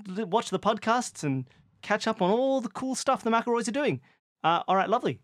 watch 0.07 0.51
the 0.51 0.59
podcasts 0.59 1.25
and 1.25 1.45
catch 1.81 2.07
up 2.07 2.21
on 2.21 2.31
all 2.31 2.61
the 2.61 2.69
cool 2.69 2.95
stuff 2.95 3.23
the 3.23 3.29
McElroys 3.29 3.67
are 3.67 3.71
doing. 3.71 3.99
Uh, 4.41 4.63
all 4.69 4.77
right, 4.77 4.89
lovely. 4.89 5.19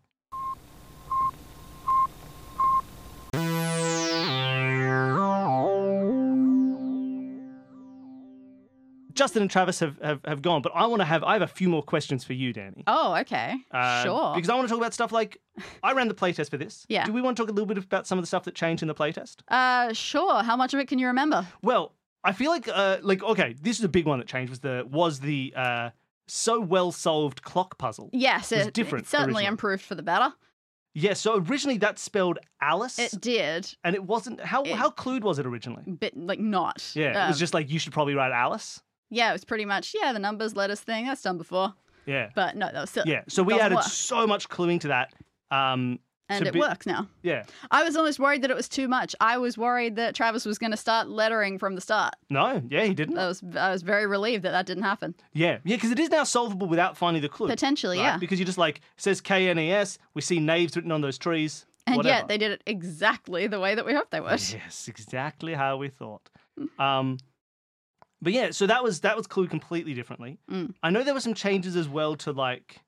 Justin 9.26 9.42
and 9.42 9.50
Travis 9.50 9.80
have, 9.80 9.98
have, 10.00 10.20
have 10.24 10.40
gone, 10.42 10.62
but 10.62 10.70
I 10.74 10.86
want 10.86 11.00
to 11.00 11.04
have 11.04 11.24
I 11.24 11.32
have 11.32 11.42
a 11.42 11.46
few 11.48 11.68
more 11.68 11.82
questions 11.82 12.22
for 12.24 12.32
you, 12.32 12.52
Danny. 12.52 12.84
Oh, 12.86 13.14
okay. 13.16 13.56
Uh, 13.72 14.02
sure. 14.04 14.34
Because 14.36 14.48
I 14.48 14.54
want 14.54 14.68
to 14.68 14.72
talk 14.72 14.78
about 14.80 14.94
stuff 14.94 15.10
like 15.10 15.38
I 15.82 15.92
ran 15.92 16.06
the 16.08 16.14
playtest 16.14 16.50
for 16.50 16.56
this. 16.58 16.86
Yeah. 16.88 17.04
Do 17.04 17.12
we 17.12 17.20
want 17.20 17.36
to 17.36 17.42
talk 17.42 17.50
a 17.50 17.52
little 17.52 17.66
bit 17.66 17.78
about 17.78 18.06
some 18.06 18.18
of 18.18 18.22
the 18.22 18.26
stuff 18.26 18.44
that 18.44 18.54
changed 18.54 18.82
in 18.82 18.88
the 18.88 18.94
playtest? 18.94 19.36
Uh, 19.48 19.92
sure. 19.92 20.42
How 20.42 20.56
much 20.56 20.74
of 20.74 20.80
it 20.80 20.86
can 20.88 20.98
you 21.00 21.08
remember? 21.08 21.46
Well, 21.62 21.92
I 22.22 22.32
feel 22.32 22.50
like 22.50 22.68
uh 22.68 22.98
like 23.02 23.22
okay, 23.22 23.54
this 23.60 23.78
is 23.78 23.84
a 23.84 23.88
big 23.88 24.06
one 24.06 24.18
that 24.20 24.28
changed 24.28 24.50
was 24.50 24.60
the 24.60 24.86
was 24.88 25.18
the 25.20 25.52
uh 25.56 25.90
so 26.28 26.60
well 26.60 26.92
solved 26.92 27.42
clock 27.42 27.78
puzzle. 27.78 28.10
Yes, 28.12 28.50
was 28.52 28.66
it, 28.68 28.74
different 28.74 29.06
it 29.06 29.08
certainly 29.10 29.42
originally. 29.42 29.46
improved 29.46 29.82
for 29.82 29.94
the 29.96 30.02
better. 30.02 30.32
Yeah, 30.98 31.12
so 31.12 31.36
originally 31.36 31.76
that 31.78 31.98
spelled 31.98 32.38
Alice 32.60 32.98
It 32.98 33.20
did, 33.20 33.70
and 33.84 33.94
it 33.94 34.02
wasn't 34.02 34.40
how 34.40 34.62
it- 34.62 34.74
how 34.76 34.88
clued 34.90 35.20
was 35.22 35.38
it 35.38 35.44
originally? 35.46 35.82
but 35.86 36.16
like 36.16 36.40
not. 36.40 36.82
Yeah, 36.94 37.24
it 37.26 37.28
was 37.28 37.36
Um, 37.36 37.40
just 37.40 37.52
like 37.54 37.70
you 37.70 37.78
should 37.78 37.92
probably 37.92 38.14
write 38.14 38.32
Alice. 38.32 38.80
Yeah. 39.10 39.30
It 39.30 39.32
was 39.32 39.44
pretty 39.44 39.64
much 39.64 39.94
yeah. 40.00 40.12
The 40.12 40.18
numbers, 40.18 40.56
letters 40.56 40.80
thing 40.80 41.06
that's 41.06 41.22
done 41.22 41.38
before, 41.38 41.74
Yeah. 42.06 42.30
but 42.34 42.56
no, 42.56 42.66
that 42.72 42.80
was 42.80 42.90
still 42.90 43.04
Yeah. 43.06 43.22
So 43.28 43.42
we 43.42 43.58
added 43.58 43.76
work. 43.76 43.84
so 43.84 44.26
much 44.26 44.48
cluing 44.48 44.80
to 44.80 44.88
that. 44.88 45.12
Um 45.50 46.00
and 46.28 46.42
to 46.42 46.48
it 46.48 46.54
be- 46.54 46.58
works 46.58 46.86
now. 46.86 47.06
yeah. 47.22 47.44
I 47.70 47.84
was 47.84 47.96
almost 47.96 48.18
worried 48.18 48.42
that 48.42 48.50
it 48.50 48.56
was 48.56 48.68
too 48.68 48.88
much. 48.88 49.14
I 49.20 49.38
was 49.38 49.56
worried 49.56 49.94
that 49.94 50.16
Travis 50.16 50.44
was 50.44 50.58
going 50.58 50.72
to 50.72 50.76
start 50.76 51.08
lettering 51.08 51.56
from 51.56 51.76
the 51.76 51.80
start. 51.80 52.14
No, 52.30 52.60
yeah, 52.68 52.82
he 52.82 52.94
didn't. 52.94 53.16
I 53.16 53.28
was 53.28 53.44
I 53.56 53.70
was 53.70 53.82
very 53.82 54.08
relieved 54.08 54.42
that 54.42 54.50
that 54.50 54.66
didn't 54.66 54.82
happen. 54.82 55.14
Yeah, 55.34 55.58
yeah, 55.64 55.76
because 55.76 55.92
it 55.92 56.00
is 56.00 56.10
now 56.10 56.24
solvable 56.24 56.66
without 56.66 56.96
finding 56.96 57.22
the 57.22 57.28
clue. 57.28 57.46
Potentially, 57.46 57.98
right? 57.98 58.04
yeah. 58.04 58.16
Because 58.18 58.40
you 58.40 58.44
just 58.44 58.58
like 58.58 58.78
it 58.78 58.82
says 58.96 59.20
K 59.20 59.48
N 59.48 59.58
E 59.60 59.70
S. 59.70 59.98
We 60.14 60.20
see 60.20 60.40
knaves 60.40 60.74
written 60.74 60.90
on 60.90 61.00
those 61.00 61.16
trees. 61.16 61.64
And 61.86 61.98
whatever. 61.98 62.12
yet 62.16 62.26
they 62.26 62.38
did 62.38 62.50
it 62.50 62.62
exactly 62.66 63.46
the 63.46 63.60
way 63.60 63.76
that 63.76 63.86
we 63.86 63.94
hoped 63.94 64.10
they 64.10 64.20
would. 64.20 64.40
Yes, 64.52 64.88
exactly 64.88 65.54
how 65.54 65.76
we 65.76 65.90
thought. 65.90 66.28
Um, 66.80 67.18
but 68.26 68.32
yeah, 68.32 68.50
so 68.50 68.66
that 68.66 68.82
was 68.82 69.02
that 69.02 69.16
was 69.16 69.28
clue 69.28 69.46
completely 69.46 69.94
differently. 69.94 70.36
Mm. 70.50 70.74
I 70.82 70.90
know 70.90 71.04
there 71.04 71.14
were 71.14 71.20
some 71.20 71.32
changes 71.32 71.76
as 71.76 71.88
well 71.88 72.16
to 72.16 72.32
like. 72.32 72.80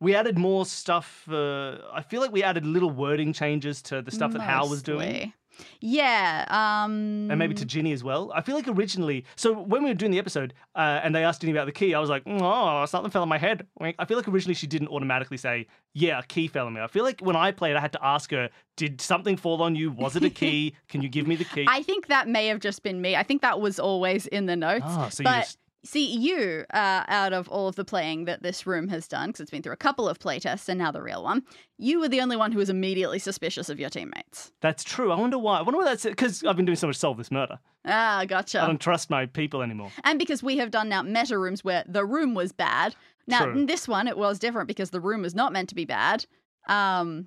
We 0.00 0.14
added 0.14 0.36
more 0.36 0.66
stuff. 0.66 1.26
Uh, 1.26 1.78
I 1.90 2.02
feel 2.02 2.20
like 2.20 2.30
we 2.30 2.42
added 2.42 2.66
little 2.66 2.90
wording 2.90 3.32
changes 3.32 3.80
to 3.84 4.02
the 4.02 4.10
stuff 4.10 4.34
that 4.34 4.42
Hal 4.42 4.68
was 4.68 4.82
doing. 4.82 5.32
Yeah. 5.80 6.44
Um. 6.48 7.30
And 7.30 7.38
maybe 7.38 7.54
to 7.54 7.64
Ginny 7.64 7.92
as 7.92 8.02
well. 8.04 8.32
I 8.34 8.42
feel 8.42 8.54
like 8.54 8.68
originally, 8.68 9.24
so 9.36 9.52
when 9.52 9.82
we 9.82 9.90
were 9.90 9.94
doing 9.94 10.12
the 10.12 10.18
episode 10.18 10.54
uh, 10.74 11.00
and 11.02 11.14
they 11.14 11.24
asked 11.24 11.40
Ginny 11.40 11.52
about 11.52 11.66
the 11.66 11.72
key, 11.72 11.94
I 11.94 12.00
was 12.00 12.10
like, 12.10 12.22
oh, 12.26 12.84
something 12.86 13.10
fell 13.10 13.22
on 13.22 13.28
my 13.28 13.38
head. 13.38 13.66
I 13.80 14.04
feel 14.04 14.16
like 14.16 14.28
originally 14.28 14.54
she 14.54 14.66
didn't 14.66 14.88
automatically 14.88 15.36
say, 15.36 15.66
yeah, 15.94 16.18
a 16.18 16.22
key 16.22 16.48
fell 16.48 16.66
on 16.66 16.74
me. 16.74 16.80
I 16.80 16.86
feel 16.86 17.04
like 17.04 17.20
when 17.20 17.36
I 17.36 17.52
played, 17.52 17.76
I 17.76 17.80
had 17.80 17.92
to 17.92 18.04
ask 18.04 18.30
her, 18.32 18.50
did 18.76 19.00
something 19.00 19.36
fall 19.36 19.62
on 19.62 19.74
you? 19.74 19.90
Was 19.92 20.16
it 20.16 20.24
a 20.24 20.30
key? 20.30 20.74
Can 20.88 21.02
you 21.02 21.08
give 21.08 21.26
me 21.26 21.36
the 21.36 21.44
key? 21.44 21.66
I 21.68 21.82
think 21.82 22.08
that 22.08 22.28
may 22.28 22.46
have 22.48 22.60
just 22.60 22.82
been 22.82 23.00
me. 23.00 23.16
I 23.16 23.22
think 23.22 23.42
that 23.42 23.60
was 23.60 23.78
always 23.78 24.26
in 24.26 24.46
the 24.46 24.56
notes. 24.56 24.84
Ah, 24.86 25.08
so 25.08 25.22
you 25.22 25.24
but 25.24 25.40
just- 25.40 25.58
see, 25.86 26.16
you, 26.16 26.64
uh, 26.74 27.04
out 27.08 27.32
of 27.32 27.48
all 27.48 27.68
of 27.68 27.76
the 27.76 27.84
playing 27.84 28.24
that 28.26 28.42
this 28.42 28.66
room 28.66 28.88
has 28.88 29.06
done, 29.08 29.28
because 29.28 29.40
it's 29.40 29.50
been 29.50 29.62
through 29.62 29.72
a 29.72 29.76
couple 29.76 30.08
of 30.08 30.18
playtests 30.18 30.68
and 30.68 30.78
now 30.78 30.90
the 30.90 31.02
real 31.02 31.22
one, 31.22 31.42
you 31.78 32.00
were 32.00 32.08
the 32.08 32.20
only 32.20 32.36
one 32.36 32.52
who 32.52 32.58
was 32.58 32.68
immediately 32.70 33.18
suspicious 33.18 33.68
of 33.68 33.78
your 33.78 33.90
teammates. 33.90 34.52
That's 34.60 34.84
true. 34.84 35.12
I 35.12 35.18
wonder 35.18 35.38
why. 35.38 35.58
I 35.58 35.62
wonder 35.62 35.78
why 35.78 35.84
that's 35.84 36.04
because 36.04 36.44
I've 36.44 36.56
been 36.56 36.64
doing 36.64 36.76
so 36.76 36.86
much 36.86 36.96
solve 36.96 37.16
this 37.16 37.30
murder. 37.30 37.58
Ah, 37.84 38.24
gotcha. 38.26 38.62
I 38.62 38.66
don't 38.66 38.80
trust 38.80 39.10
my 39.10 39.26
people 39.26 39.62
anymore. 39.62 39.92
And 40.04 40.18
because 40.18 40.42
we 40.42 40.56
have 40.58 40.70
done 40.70 40.88
now 40.88 41.02
meta 41.02 41.38
rooms 41.38 41.62
where 41.64 41.84
the 41.86 42.04
room 42.04 42.34
was 42.34 42.52
bad. 42.52 42.94
Now, 43.28 43.44
True. 43.44 43.52
in 43.52 43.66
this 43.66 43.88
one, 43.88 44.08
it 44.08 44.18
was 44.18 44.38
different 44.38 44.68
because 44.68 44.90
the 44.90 45.00
room 45.00 45.22
was 45.22 45.34
not 45.34 45.52
meant 45.52 45.68
to 45.68 45.74
be 45.74 45.84
bad. 45.84 46.26
Um, 46.68 47.26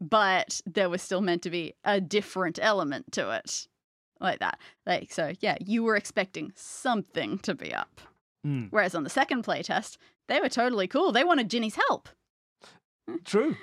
but 0.00 0.60
there 0.66 0.90
was 0.90 1.00
still 1.02 1.22
meant 1.22 1.42
to 1.42 1.50
be 1.50 1.74
a 1.84 2.00
different 2.00 2.58
element 2.60 3.12
to 3.12 3.30
it. 3.30 3.66
Like 4.20 4.40
that. 4.40 4.58
Like, 4.86 5.12
so 5.12 5.32
yeah, 5.40 5.56
you 5.60 5.82
were 5.82 5.96
expecting 5.96 6.52
something 6.54 7.38
to 7.40 7.54
be 7.54 7.74
up. 7.74 8.00
Mm. 8.46 8.68
Whereas 8.70 8.94
on 8.94 9.04
the 9.04 9.10
second 9.10 9.44
playtest, 9.44 9.98
they 10.28 10.40
were 10.40 10.48
totally 10.48 10.86
cool. 10.86 11.12
They 11.12 11.24
wanted 11.24 11.50
Ginny's 11.50 11.76
help. 11.88 12.08
True. 13.24 13.56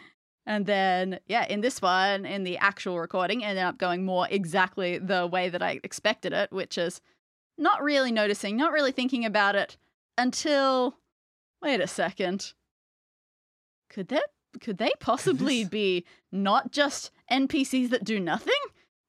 And 0.46 0.66
then, 0.66 1.20
yeah, 1.28 1.46
in 1.46 1.62
this 1.62 1.82
one, 1.82 2.26
in 2.26 2.44
the 2.44 2.58
actual 2.58 3.00
recording, 3.00 3.44
ended 3.44 3.64
up 3.64 3.78
going 3.78 4.04
more 4.04 4.28
exactly 4.30 4.98
the 4.98 5.26
way 5.26 5.50
that 5.50 5.64
I 5.64 5.80
expected 5.84 6.34
it, 6.34 6.52
which 6.52 6.78
is 6.78 7.00
not 7.58 7.82
really 7.82 8.12
noticing, 8.12 8.58
not 8.58 8.74
really 8.74 8.92
thinking 8.92 9.26
about 9.26 9.56
it 9.56 9.78
until. 10.18 10.98
Wait 11.62 11.80
a 11.80 11.88
second. 11.88 12.54
Could 13.89 14.10
that 14.10 14.26
could 14.60 14.78
they 14.80 14.92
possibly 15.00 15.63
be 15.80 16.04
not 16.30 16.72
just 16.72 17.12
NPCs 17.32 17.89
that 17.92 18.04
do 18.04 18.20
nothing? 18.20 18.54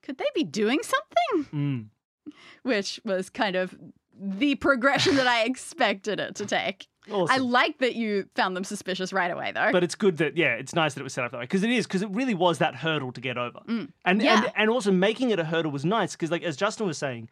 Could 0.05 0.19
they 0.19 0.27
be 0.35 0.45
doing 0.45 0.81
something? 0.83 1.51
Mm. 1.53 2.33
Which 2.63 3.01
was 3.05 3.29
kind 3.31 3.57
of 3.57 3.75
the 4.19 4.55
progression 4.55 5.17
that 5.17 5.27
I 5.27 5.43
expected 5.45 6.21
it 6.21 6.35
to 6.37 6.47
take. 6.47 6.87
I 7.13 7.37
like 7.37 7.79
that 7.81 7.97
you 7.97 8.27
found 8.35 8.57
them 8.57 8.65
suspicious 8.65 9.13
right 9.13 9.31
away, 9.31 9.53
though. 9.53 9.69
but 9.73 9.85
it's 9.85 9.95
good 9.95 10.17
that 10.19 10.39
yeah, 10.39 10.55
it's 10.55 10.75
nice 10.75 10.95
that 10.95 11.01
it 11.01 11.05
was 11.05 11.13
set 11.13 11.23
up 11.25 11.33
that 11.33 11.37
way 11.39 11.45
because 11.45 11.63
it 11.63 11.69
is 11.69 11.87
because 11.87 12.01
it 12.01 12.09
really 12.11 12.33
was 12.33 12.59
that 12.59 12.75
hurdle 12.77 13.13
to 13.13 13.21
get 13.21 13.37
over, 13.37 13.59
Mm. 13.69 13.91
and 14.07 14.23
Yeah. 14.23 14.45
and 14.45 14.53
and 14.57 14.71
also 14.71 14.91
making 14.91 15.29
it 15.31 15.39
a 15.39 15.45
hurdle 15.45 15.71
was 15.71 15.85
nice 15.85 16.13
because 16.13 16.31
like 16.31 16.43
as 16.43 16.57
Justin 16.57 16.87
was 16.87 16.97
saying, 16.97 17.29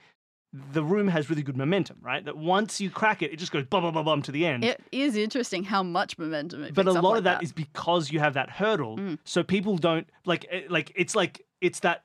the 0.53 0.85
room 0.85 1.09
has 1.09 1.31
really 1.31 1.43
good 1.43 1.57
momentum, 1.57 1.97
right? 2.03 2.23
That 2.23 2.37
once 2.37 2.83
you 2.83 2.91
crack 2.91 3.23
it, 3.23 3.33
it 3.33 3.39
just 3.39 3.51
goes 3.51 3.65
bum 3.65 3.83
bum 3.85 3.95
bum 3.95 4.05
bum 4.05 4.21
to 4.23 4.33
the 4.33 4.45
end. 4.45 4.63
It 4.63 4.83
is 4.93 5.17
interesting 5.17 5.65
how 5.65 5.83
much 5.83 6.19
momentum 6.19 6.65
it 6.65 6.75
but 6.75 6.87
a 6.87 6.93
lot 6.93 7.03
like 7.05 7.19
of 7.19 7.25
that 7.25 7.43
is 7.43 7.53
because 7.53 8.13
you 8.13 8.19
have 8.21 8.35
that 8.35 8.51
hurdle, 8.51 8.99
Mm. 8.99 9.19
so 9.25 9.43
people 9.43 9.79
don't 9.79 10.07
like 10.27 10.45
eh, 10.51 10.65
like 10.69 10.93
it's 10.95 11.17
like 11.17 11.47
it's 11.63 11.81
that 11.81 12.03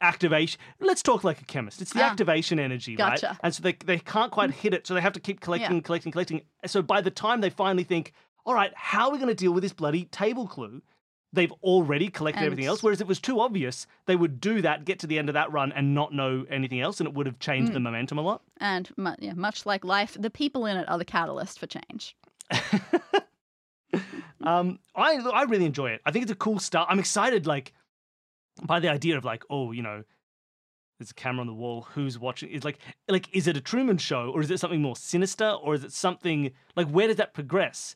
activation. 0.00 0.60
Let's 0.80 1.02
talk 1.02 1.24
like 1.24 1.40
a 1.40 1.44
chemist. 1.44 1.80
It's 1.82 1.92
the 1.92 2.02
Ah. 2.02 2.10
activation 2.10 2.58
energy, 2.58 2.96
right? 2.96 3.22
And 3.42 3.54
so 3.54 3.62
they 3.62 3.72
they 3.72 3.98
can't 3.98 4.30
quite 4.32 4.50
hit 4.52 4.74
it, 4.74 4.86
so 4.86 4.94
they 4.94 5.00
have 5.00 5.12
to 5.14 5.20
keep 5.20 5.40
collecting, 5.40 5.80
collecting, 5.82 6.12
collecting. 6.12 6.42
So 6.66 6.82
by 6.82 7.00
the 7.00 7.10
time 7.10 7.40
they 7.40 7.50
finally 7.50 7.84
think, 7.84 8.12
all 8.46 8.54
right, 8.54 8.72
how 8.74 9.06
are 9.06 9.12
we 9.12 9.18
going 9.18 9.28
to 9.28 9.34
deal 9.34 9.52
with 9.52 9.62
this 9.62 9.72
bloody 9.72 10.04
table 10.06 10.46
clue? 10.46 10.82
They've 11.30 11.52
already 11.62 12.08
collected 12.08 12.42
everything 12.44 12.64
else. 12.64 12.82
Whereas 12.82 13.02
it 13.02 13.06
was 13.06 13.20
too 13.20 13.38
obvious, 13.40 13.86
they 14.06 14.16
would 14.16 14.40
do 14.40 14.62
that, 14.62 14.86
get 14.86 14.98
to 15.00 15.06
the 15.06 15.18
end 15.18 15.28
of 15.28 15.34
that 15.34 15.52
run, 15.52 15.72
and 15.72 15.94
not 15.94 16.14
know 16.14 16.46
anything 16.48 16.80
else, 16.80 17.00
and 17.00 17.06
it 17.06 17.12
would 17.14 17.26
have 17.26 17.38
changed 17.38 17.70
Mm. 17.70 17.74
the 17.74 17.80
momentum 17.80 18.16
a 18.16 18.22
lot. 18.22 18.40
And 18.58 18.88
mu- 18.96 19.12
yeah, 19.18 19.34
much 19.34 19.66
like 19.66 19.84
life, 19.84 20.16
the 20.18 20.30
people 20.30 20.64
in 20.64 20.78
it 20.78 20.88
are 20.88 20.96
the 20.96 21.04
catalyst 21.04 21.58
for 21.58 21.66
change. 21.66 22.16
um, 24.42 24.78
I 24.94 25.16
I 25.16 25.42
really 25.42 25.64
enjoy 25.66 25.90
it. 25.90 26.00
I 26.06 26.10
think 26.10 26.22
it's 26.22 26.32
a 26.32 26.36
cool 26.36 26.58
start. 26.58 26.88
I'm 26.90 26.98
excited, 26.98 27.46
like 27.46 27.72
by 28.62 28.80
the 28.80 28.88
idea 28.88 29.16
of 29.16 29.24
like, 29.24 29.44
oh, 29.50 29.72
you 29.72 29.82
know, 29.82 30.04
there's 30.98 31.10
a 31.10 31.14
camera 31.14 31.40
on 31.42 31.46
the 31.46 31.54
wall. 31.54 31.86
Who's 31.94 32.18
watching? 32.18 32.50
It's 32.52 32.64
like, 32.64 32.78
like, 33.08 33.28
is 33.32 33.46
it 33.46 33.56
a 33.56 33.60
Truman 33.60 33.98
Show, 33.98 34.30
or 34.30 34.40
is 34.40 34.50
it 34.50 34.58
something 34.58 34.82
more 34.82 34.96
sinister, 34.96 35.48
or 35.48 35.74
is 35.74 35.84
it 35.84 35.92
something 35.92 36.50
like 36.76 36.88
where 36.88 37.06
does 37.06 37.16
that 37.16 37.34
progress? 37.34 37.94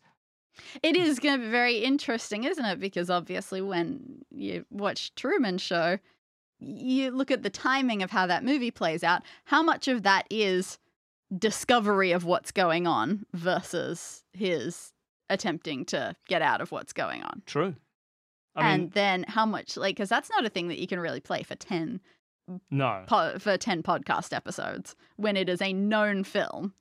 It 0.83 0.97
is 0.97 1.19
going 1.19 1.41
to 1.41 1.45
be 1.45 1.51
very 1.51 1.79
interesting, 1.79 2.45
isn't 2.45 2.65
it? 2.65 2.79
Because 2.79 3.11
obviously, 3.11 3.61
when 3.61 4.23
you 4.31 4.65
watch 4.71 5.15
Truman 5.15 5.59
Show, 5.59 5.99
you 6.61 7.11
look 7.11 7.31
at 7.31 7.43
the 7.43 7.51
timing 7.51 8.03
of 8.03 8.11
how 8.11 8.27
that 8.27 8.45
movie 8.45 8.71
plays 8.71 9.03
out. 9.03 9.23
How 9.45 9.63
much 9.63 9.89
of 9.89 10.05
that 10.05 10.27
is 10.31 10.79
discovery 11.37 12.13
of 12.13 12.25
what's 12.25 12.53
going 12.53 12.87
on 12.87 13.25
versus 13.33 14.25
his 14.33 14.93
attempting 15.31 15.85
to 15.87 16.15
get 16.29 16.43
out 16.43 16.61
of 16.61 16.71
what's 16.71 16.93
going 16.93 17.23
on? 17.23 17.43
True. 17.47 17.75
I 18.55 18.71
and 18.73 18.83
mean, 18.83 18.91
then 18.95 19.25
how 19.29 19.47
much, 19.47 19.77
like, 19.77 19.97
because 19.97 20.09
that's 20.09 20.31
not 20.31 20.45
a 20.45 20.49
thing 20.51 20.69
that 20.69 20.79
you 20.79 20.87
can 20.87 21.01
really 21.01 21.21
play 21.21 21.43
for 21.43 21.55
10 21.55 22.01
no. 22.71 23.05
po- 23.07 23.39
for 23.39 23.57
10 23.57 23.83
podcast 23.83 24.35
episodes 24.35 24.95
when 25.17 25.37
it 25.37 25.49
is 25.49 25.63
a 25.63 25.73
known 25.73 26.25
film. 26.25 26.75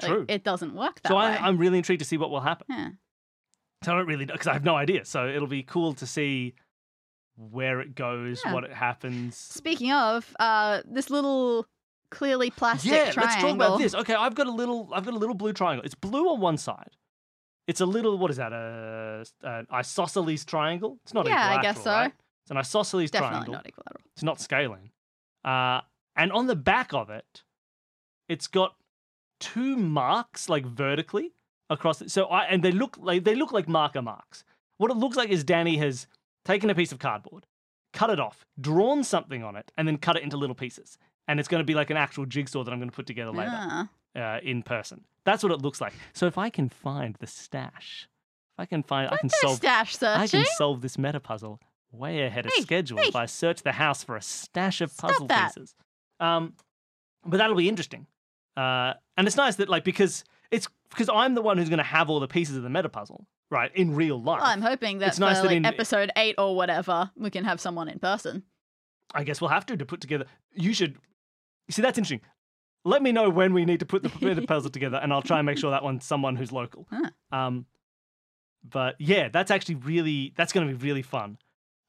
Like, 0.00 0.10
True. 0.10 0.24
it 0.28 0.42
doesn't 0.42 0.74
work 0.74 1.00
that 1.02 1.08
So 1.10 1.16
way. 1.16 1.24
I, 1.26 1.36
I'm 1.46 1.58
really 1.58 1.78
intrigued 1.78 2.00
to 2.00 2.04
see 2.04 2.16
what 2.16 2.30
will 2.30 2.40
happen. 2.40 2.66
Yeah. 2.68 2.88
So 3.84 3.92
I 3.92 3.96
don't 3.96 4.06
really 4.06 4.24
because 4.24 4.46
I 4.46 4.52
have 4.52 4.64
no 4.64 4.74
idea. 4.76 5.04
So 5.04 5.28
it'll 5.28 5.46
be 5.48 5.62
cool 5.62 5.94
to 5.94 6.06
see 6.06 6.54
where 7.36 7.80
it 7.80 7.94
goes, 7.94 8.40
Yeah. 8.44 8.52
what 8.52 8.64
it 8.64 8.72
happens. 8.72 9.36
Speaking 9.36 9.92
of, 9.92 10.34
uh, 10.40 10.82
this 10.86 11.10
little 11.10 11.66
clearly 12.10 12.50
plastic 12.50 12.90
yeah, 12.92 13.10
triangle. 13.10 13.22
let's 13.22 13.42
talk 13.42 13.54
about 13.54 13.78
this. 13.78 13.94
Okay, 13.94 14.14
I've 14.14 14.34
got 14.34 14.46
a 14.46 14.52
little, 14.52 14.88
I've 14.92 15.04
got 15.04 15.14
a 15.14 15.18
little 15.18 15.34
blue 15.34 15.52
triangle. 15.52 15.84
It's 15.84 15.94
blue 15.94 16.28
on 16.28 16.40
one 16.40 16.56
side. 16.58 16.90
It's 17.66 17.80
a 17.80 17.86
little, 17.86 18.18
what 18.18 18.30
is 18.30 18.38
that? 18.38 18.52
A 18.52 19.24
an 19.42 19.66
isosceles 19.72 20.44
triangle? 20.44 20.98
It's 21.04 21.14
not 21.14 21.26
equilateral. 21.26 21.52
Yeah, 21.54 21.58
I 21.58 21.62
guess 21.62 21.82
so. 21.82 21.90
right? 21.90 22.12
It's 22.44 22.50
an 22.50 22.56
isosceles 22.56 23.10
Definitely 23.10 23.34
triangle. 23.36 23.54
not 23.54 23.66
equilateral. 23.66 24.00
It's 24.14 24.22
not 24.24 24.40
scaling. 24.40 24.90
Uh, 25.44 25.80
and 26.16 26.32
on 26.32 26.46
the 26.48 26.56
back 26.56 26.92
of 26.92 27.08
it, 27.10 27.42
it's 28.28 28.46
got 28.48 28.74
two 29.40 29.76
marks 29.76 30.48
like 30.48 30.64
vertically 30.66 31.32
across 31.70 32.00
it. 32.02 32.10
So 32.10 32.24
I 32.26 32.44
and 32.44 32.62
they 32.62 32.72
look 32.72 32.96
like 33.00 33.24
they 33.24 33.34
look 33.34 33.52
like 33.52 33.68
marker 33.68 34.02
marks. 34.02 34.44
What 34.78 34.90
it 34.90 34.96
looks 34.96 35.16
like 35.16 35.30
is 35.30 35.44
Danny 35.44 35.76
has 35.78 36.06
taken 36.44 36.68
a 36.70 36.74
piece 36.74 36.90
of 36.92 36.98
cardboard, 36.98 37.46
cut 37.92 38.10
it 38.10 38.18
off, 38.20 38.44
drawn 38.60 39.04
something 39.04 39.42
on 39.44 39.54
it, 39.56 39.70
and 39.76 39.86
then 39.86 39.96
cut 39.98 40.16
it 40.16 40.22
into 40.24 40.36
little 40.36 40.56
pieces. 40.56 40.98
And 41.28 41.38
it's 41.38 41.48
going 41.48 41.60
to 41.60 41.64
be 41.64 41.74
like 41.74 41.90
an 41.90 41.96
actual 41.96 42.26
jigsaw 42.26 42.64
that 42.64 42.72
I'm 42.72 42.78
going 42.80 42.90
to 42.90 42.94
put 42.96 43.06
together 43.06 43.30
later 43.30 43.52
Ah. 43.54 43.88
Uh, 44.16 44.38
in 44.42 44.62
person. 44.62 45.04
That's 45.24 45.42
what 45.42 45.52
it 45.52 45.62
looks 45.62 45.80
like. 45.80 45.92
So 46.12 46.26
if 46.26 46.36
I 46.38 46.50
can 46.50 46.68
find 46.68 47.16
the 47.20 47.26
stash, 47.26 48.08
if 48.54 48.60
I 48.60 48.66
can 48.66 48.82
find, 48.82 49.10
I 49.10 49.16
can 49.18 49.30
solve 49.30 49.56
stash 49.56 50.02
I 50.02 50.26
can 50.26 50.44
solve 50.56 50.80
this 50.82 50.98
meta 50.98 51.20
puzzle 51.20 51.60
way 51.92 52.22
ahead 52.22 52.46
of 52.46 52.52
Hey, 52.54 52.62
schedule 52.62 52.98
hey. 52.98 53.08
if 53.08 53.16
I 53.16 53.26
search 53.26 53.62
the 53.62 53.72
house 53.72 54.02
for 54.02 54.16
a 54.16 54.22
stash 54.22 54.80
of 54.80 54.90
Stop 54.90 55.10
puzzle 55.10 55.26
that. 55.28 55.54
pieces. 55.54 55.74
Um, 56.20 56.54
but 57.24 57.36
that'll 57.38 57.54
be 57.56 57.68
interesting 57.68 58.06
Uh, 58.56 58.94
and 59.16 59.26
it's 59.26 59.36
nice 59.36 59.56
that 59.56 59.68
like 59.68 59.84
because 59.84 60.24
it's 60.50 60.68
because 60.90 61.08
I'm 61.08 61.34
the 61.34 61.42
one 61.42 61.56
who's 61.58 61.68
going 61.68 61.78
to 61.78 61.84
have 61.84 62.10
all 62.10 62.20
the 62.20 62.28
pieces 62.28 62.56
of 62.56 62.62
the 62.62 62.68
meta 62.70 62.88
puzzle, 62.90 63.26
right, 63.50 63.74
in 63.74 63.94
real 63.94 64.20
life. 64.20 64.40
Well, 64.40 64.50
I'm 64.50 64.60
hoping 64.60 64.98
that 64.98 65.08
It's 65.08 65.18
nice 65.18 65.36
for 65.38 65.42
that 65.44 65.48
like 65.48 65.56
in- 65.58 65.64
episode 65.66 66.10
eight 66.16 66.34
or 66.36 66.54
whatever, 66.54 67.10
we 67.16 67.30
can 67.30 67.44
have 67.44 67.60
someone 67.60 67.88
in 67.88 67.98
person. 67.98 68.42
I 69.14 69.24
guess 69.24 69.40
we'll 69.40 69.50
have 69.50 69.64
to 69.66 69.76
to 69.76 69.86
put 69.86 70.00
together. 70.00 70.26
You 70.54 70.74
should 70.74 70.98
see 71.70 71.80
that's 71.82 71.96
interesting. 71.96 72.20
Let 72.84 73.02
me 73.02 73.12
know 73.12 73.30
when 73.30 73.52
we 73.54 73.64
need 73.64 73.80
to 73.80 73.86
put 73.86 74.02
the, 74.02 74.34
the 74.34 74.42
puzzle 74.46 74.70
together, 74.70 74.98
and 75.02 75.12
I'll 75.12 75.22
try 75.22 75.38
and 75.38 75.46
make 75.46 75.58
sure 75.58 75.70
that 75.70 75.82
one's 75.84 76.04
someone 76.04 76.36
who's 76.36 76.50
local. 76.52 76.86
Huh. 76.90 77.10
Um, 77.30 77.66
but 78.64 78.96
yeah, 78.98 79.28
that's 79.28 79.50
actually 79.50 79.76
really 79.76 80.32
that's 80.36 80.52
going 80.52 80.66
to 80.68 80.74
be 80.74 80.86
really 80.86 81.02
fun. 81.02 81.38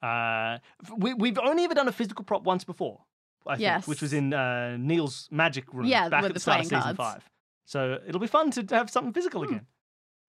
Uh, 0.01 0.57
we 0.97 1.13
we've 1.13 1.39
only 1.39 1.63
ever 1.63 1.73
done 1.73 1.87
a 1.87 1.91
physical 1.91 2.25
prop 2.25 2.43
once 2.43 2.63
before, 2.63 3.01
I 3.47 3.57
think, 3.57 3.87
which 3.87 4.01
was 4.01 4.13
in 4.13 4.33
uh, 4.33 4.77
Neil's 4.77 5.27
magic 5.31 5.73
room 5.73 5.85
Yeah, 5.85 6.09
back 6.09 6.23
at 6.23 6.27
the 6.29 6.33
the 6.35 6.39
start 6.39 6.59
of 6.59 6.65
season 6.65 6.81
cards. 6.81 6.97
five. 6.97 7.29
So 7.65 7.99
it'll 8.07 8.19
be 8.19 8.27
fun 8.27 8.51
to 8.51 8.65
have 8.75 8.89
something 8.89 9.13
physical 9.13 9.41
Hmm. 9.43 9.49
again. 9.53 9.65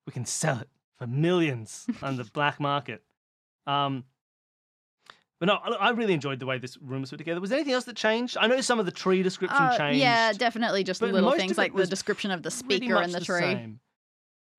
We 0.06 0.12
can 0.12 0.24
sell 0.24 0.58
it 0.60 0.68
for 0.98 1.06
millions 1.06 1.86
on 2.02 2.16
the 2.16 2.24
black 2.24 2.60
market. 2.60 3.02
Um, 3.66 4.04
but 5.44 5.52
no, 5.68 5.74
I 5.76 5.90
really 5.90 6.14
enjoyed 6.14 6.38
the 6.40 6.46
way 6.46 6.58
this 6.58 6.78
room 6.78 7.02
was 7.02 7.10
put 7.10 7.18
together. 7.18 7.40
Was 7.40 7.50
there 7.50 7.58
anything 7.58 7.74
else 7.74 7.84
that 7.84 7.96
changed? 7.96 8.36
I 8.40 8.46
know 8.46 8.60
some 8.60 8.78
of 8.78 8.86
the 8.86 8.92
tree 8.92 9.22
description 9.22 9.60
Uh, 9.60 9.76
changed. 9.76 10.00
yeah, 10.00 10.32
definitely 10.32 10.84
just 10.84 11.02
little 11.02 11.32
things 11.32 11.58
like 11.58 11.74
the 11.74 11.86
description 11.86 12.30
of 12.30 12.42
the 12.42 12.50
speaker 12.50 12.96
and 12.96 13.12
the 13.12 13.18
the 13.18 13.24
tree. 13.24 13.76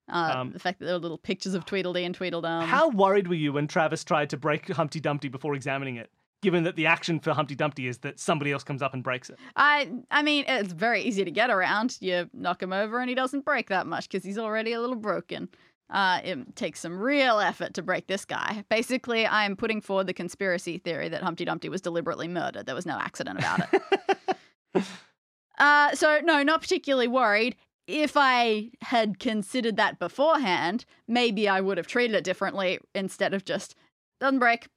Uh, 0.08 0.34
Um, 0.38 0.52
the 0.52 0.60
fact 0.60 0.78
that 0.80 0.86
there 0.86 0.94
were 0.94 1.00
little 1.00 1.18
pictures 1.18 1.56
of 1.56 1.66
Tweedledee 1.66 2.06
and 2.06 2.14
Tweedledum. 2.14 2.68
How 2.68 2.90
worried 2.90 3.28
were 3.28 3.34
you 3.36 3.54
when 3.54 3.68
Travis 3.68 4.04
tried 4.04 4.30
to 4.30 4.38
break 4.38 4.70
Humpty 4.70 5.00
Dumpty 5.00 5.30
before 5.30 5.56
examining 5.56 5.96
it? 5.96 6.12
Given 6.44 6.64
that 6.66 6.76
the 6.76 6.86
action 6.86 7.20
for 7.20 7.34
Humpty 7.34 7.56
Dumpty 7.56 7.88
is 7.88 7.98
that 8.00 8.20
somebody 8.20 8.52
else 8.52 8.64
comes 8.64 8.84
up 8.84 8.94
and 8.94 9.04
breaks 9.04 9.32
it. 9.32 9.40
I 9.56 9.90
I 10.12 10.22
mean, 10.22 10.46
it's 10.48 10.74
very 10.74 11.02
easy 11.02 11.26
to 11.26 11.32
get 11.32 11.50
around. 11.50 11.98
You 12.02 12.30
knock 12.34 12.62
him 12.62 12.72
over 12.72 13.00
and 13.00 13.10
he 13.10 13.16
doesn't 13.16 13.44
break 13.46 13.70
that 13.70 13.88
much 13.88 14.08
because 14.08 14.24
he's 14.24 14.38
already 14.38 14.74
a 14.74 14.80
little 14.80 14.96
broken. 14.96 15.50
Uh, 15.90 16.20
it 16.24 16.56
takes 16.56 16.80
some 16.80 16.98
real 17.00 17.40
effort 17.40 17.74
to 17.76 17.82
break 17.84 18.08
this 18.08 18.26
guy. 18.26 18.64
Basically, 18.70 19.28
I'm 19.28 19.56
putting 19.56 19.82
forward 19.82 20.08
the 20.08 20.14
conspiracy 20.14 20.80
theory 20.80 21.10
that 21.10 21.22
Humpty 21.22 21.46
Dumpty 21.46 21.70
was 21.70 21.82
deliberately 21.82 22.28
murdered. 22.28 22.66
There 22.66 22.76
was 22.76 22.88
no 22.88 22.98
accident 22.98 23.38
about 23.40 23.60
it. 23.72 24.84
uh, 25.60 25.96
so, 25.96 26.20
no, 26.24 26.42
not 26.42 26.62
particularly 26.62 27.08
worried. 27.08 27.56
If 27.88 28.14
I 28.18 28.72
had 28.82 29.20
considered 29.20 29.78
that 29.78 30.00
beforehand, 30.00 30.86
maybe 31.08 31.48
I 31.48 31.62
would 31.62 31.78
have 31.78 31.86
treated 31.86 32.16
it 32.16 32.24
differently 32.24 32.80
instead 32.96 33.36
of 33.36 33.46
just 33.46 33.76
doesn't 34.20 34.40
break. 34.40 34.68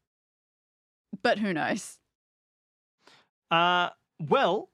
But 1.22 1.38
who 1.38 1.54
knows? 1.54 1.98
Uh, 3.50 3.88
well, 4.20 4.68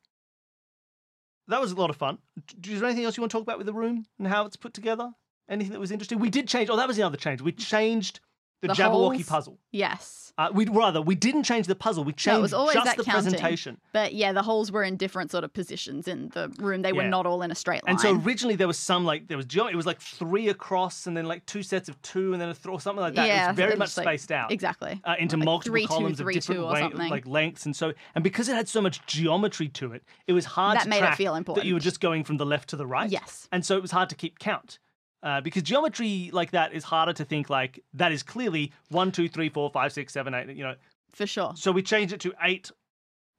that 1.46 1.60
was 1.60 1.70
a 1.70 1.76
lot 1.76 1.90
of 1.90 1.96
fun. 1.96 2.18
Is 2.66 2.80
there 2.80 2.88
anything 2.88 3.04
else 3.04 3.16
you 3.16 3.20
want 3.20 3.30
to 3.30 3.36
talk 3.36 3.42
about 3.42 3.58
with 3.58 3.66
the 3.66 3.72
room 3.72 4.06
and 4.18 4.26
how 4.26 4.46
it's 4.46 4.56
put 4.56 4.74
together? 4.74 5.12
Anything 5.48 5.72
that 5.72 5.80
was 5.80 5.90
interesting? 5.92 6.18
We 6.18 6.30
did 6.30 6.48
change. 6.48 6.70
Oh, 6.70 6.76
that 6.76 6.88
was 6.88 6.96
the 6.96 7.02
other 7.02 7.16
change. 7.16 7.42
We 7.42 7.52
changed 7.52 8.20
the, 8.62 8.68
The 8.68 8.74
Jabberwocky 8.74 9.16
holes? 9.16 9.22
puzzle. 9.26 9.58
Yes. 9.72 10.20
Uh, 10.38 10.48
we 10.52 10.64
rather 10.66 11.00
we 11.02 11.14
didn't 11.14 11.44
change 11.44 11.66
the 11.68 11.76
puzzle. 11.76 12.02
We 12.02 12.10
No, 12.12 12.16
changed 12.16 12.38
it 12.38 12.42
was 12.42 12.54
always 12.54 12.74
just 12.74 12.86
that 12.86 12.96
the 12.96 13.04
counting. 13.04 13.22
presentation. 13.30 13.78
But 13.92 14.14
yeah, 14.14 14.32
the 14.32 14.42
holes 14.42 14.72
were 14.72 14.82
in 14.82 14.96
different 14.96 15.30
sort 15.30 15.44
of 15.44 15.52
positions 15.52 16.08
in 16.08 16.30
the 16.30 16.48
room. 16.58 16.80
They 16.82 16.92
were 16.92 17.02
Yeah. 17.02 17.08
not 17.10 17.26
all 17.26 17.42
in 17.42 17.50
a 17.52 17.54
straight 17.54 17.84
line. 17.84 17.90
And 17.92 18.00
so 18.00 18.16
originally 18.26 18.56
there 18.56 18.66
was 18.66 18.78
some 18.78 19.04
like 19.04 19.28
there 19.28 19.36
was 19.36 19.46
it 19.54 19.76
was 19.76 19.86
like 19.86 20.00
three 20.00 20.48
across 20.48 21.06
and 21.06 21.16
then 21.16 21.26
like 21.26 21.44
two 21.46 21.62
sets 21.62 21.88
of 21.90 22.00
two 22.02 22.32
and 22.32 22.40
then 22.40 22.48
a 22.48 22.54
th- 22.54 22.66
or 22.66 22.80
something 22.80 23.02
like 23.02 23.14
that. 23.14 23.26
it 23.26 23.28
Yeah, 23.28 23.48
was 23.48 23.56
very 23.56 23.72
it 23.74 23.78
much 23.78 23.96
like- 23.98 24.06
spaced 24.06 24.32
out. 24.32 24.50
exactly. 24.50 25.00
uh, 25.04 25.14
into 25.20 25.36
Like 25.36 25.44
multiple 25.44 25.72
three, 25.72 25.82
two, 25.82 25.86
columns 25.88 26.18
three, 26.18 26.34
of 26.36 26.42
different 26.42 26.60
two 26.60 26.64
or 26.66 26.98
wa- 26.98 27.06
like 27.08 27.26
lengths, 27.28 27.66
and 27.66 27.76
so 27.76 27.92
and 28.16 28.24
because 28.24 28.48
it 28.48 28.54
had 28.56 28.68
so 28.68 28.80
much 28.80 29.04
geometry 29.06 29.68
to 29.68 29.92
it, 29.92 30.02
it 30.26 30.32
was 30.32 30.46
hard 30.46 30.78
That 30.78 30.84
to 30.84 30.88
made 30.88 31.04
it 31.04 31.14
feel 31.16 31.34
important. 31.36 31.62
that 31.62 31.68
you 31.68 31.74
were 31.74 31.80
just 31.80 32.00
going 32.00 32.24
from 32.24 32.38
the 32.38 32.46
left 32.46 32.70
to 32.70 32.76
the 32.76 32.86
right. 32.86 33.10
Yes. 33.10 33.46
and 33.52 33.64
so 33.64 33.76
it 33.76 33.82
was 33.82 33.90
hard 33.92 34.08
to 34.08 34.14
keep 34.16 34.38
count. 34.40 34.78
Uh, 35.24 35.40
because 35.40 35.62
geometry 35.62 36.28
like 36.34 36.50
that 36.50 36.74
is 36.74 36.84
harder 36.84 37.14
to 37.14 37.24
think 37.24 37.48
like 37.48 37.82
that 37.94 38.12
is 38.12 38.22
clearly 38.22 38.70
one, 38.90 39.10
two, 39.10 39.26
three, 39.26 39.48
four, 39.48 39.70
five, 39.70 39.90
six, 39.90 40.12
seven, 40.12 40.34
eight. 40.34 40.54
You 40.54 40.64
know, 40.64 40.74
For 41.14 41.26
sure. 41.26 41.52
so 41.56 41.72
we 41.72 41.82
changed 41.82 42.12
it 42.12 42.20
to 42.20 42.34
eight 42.42 42.70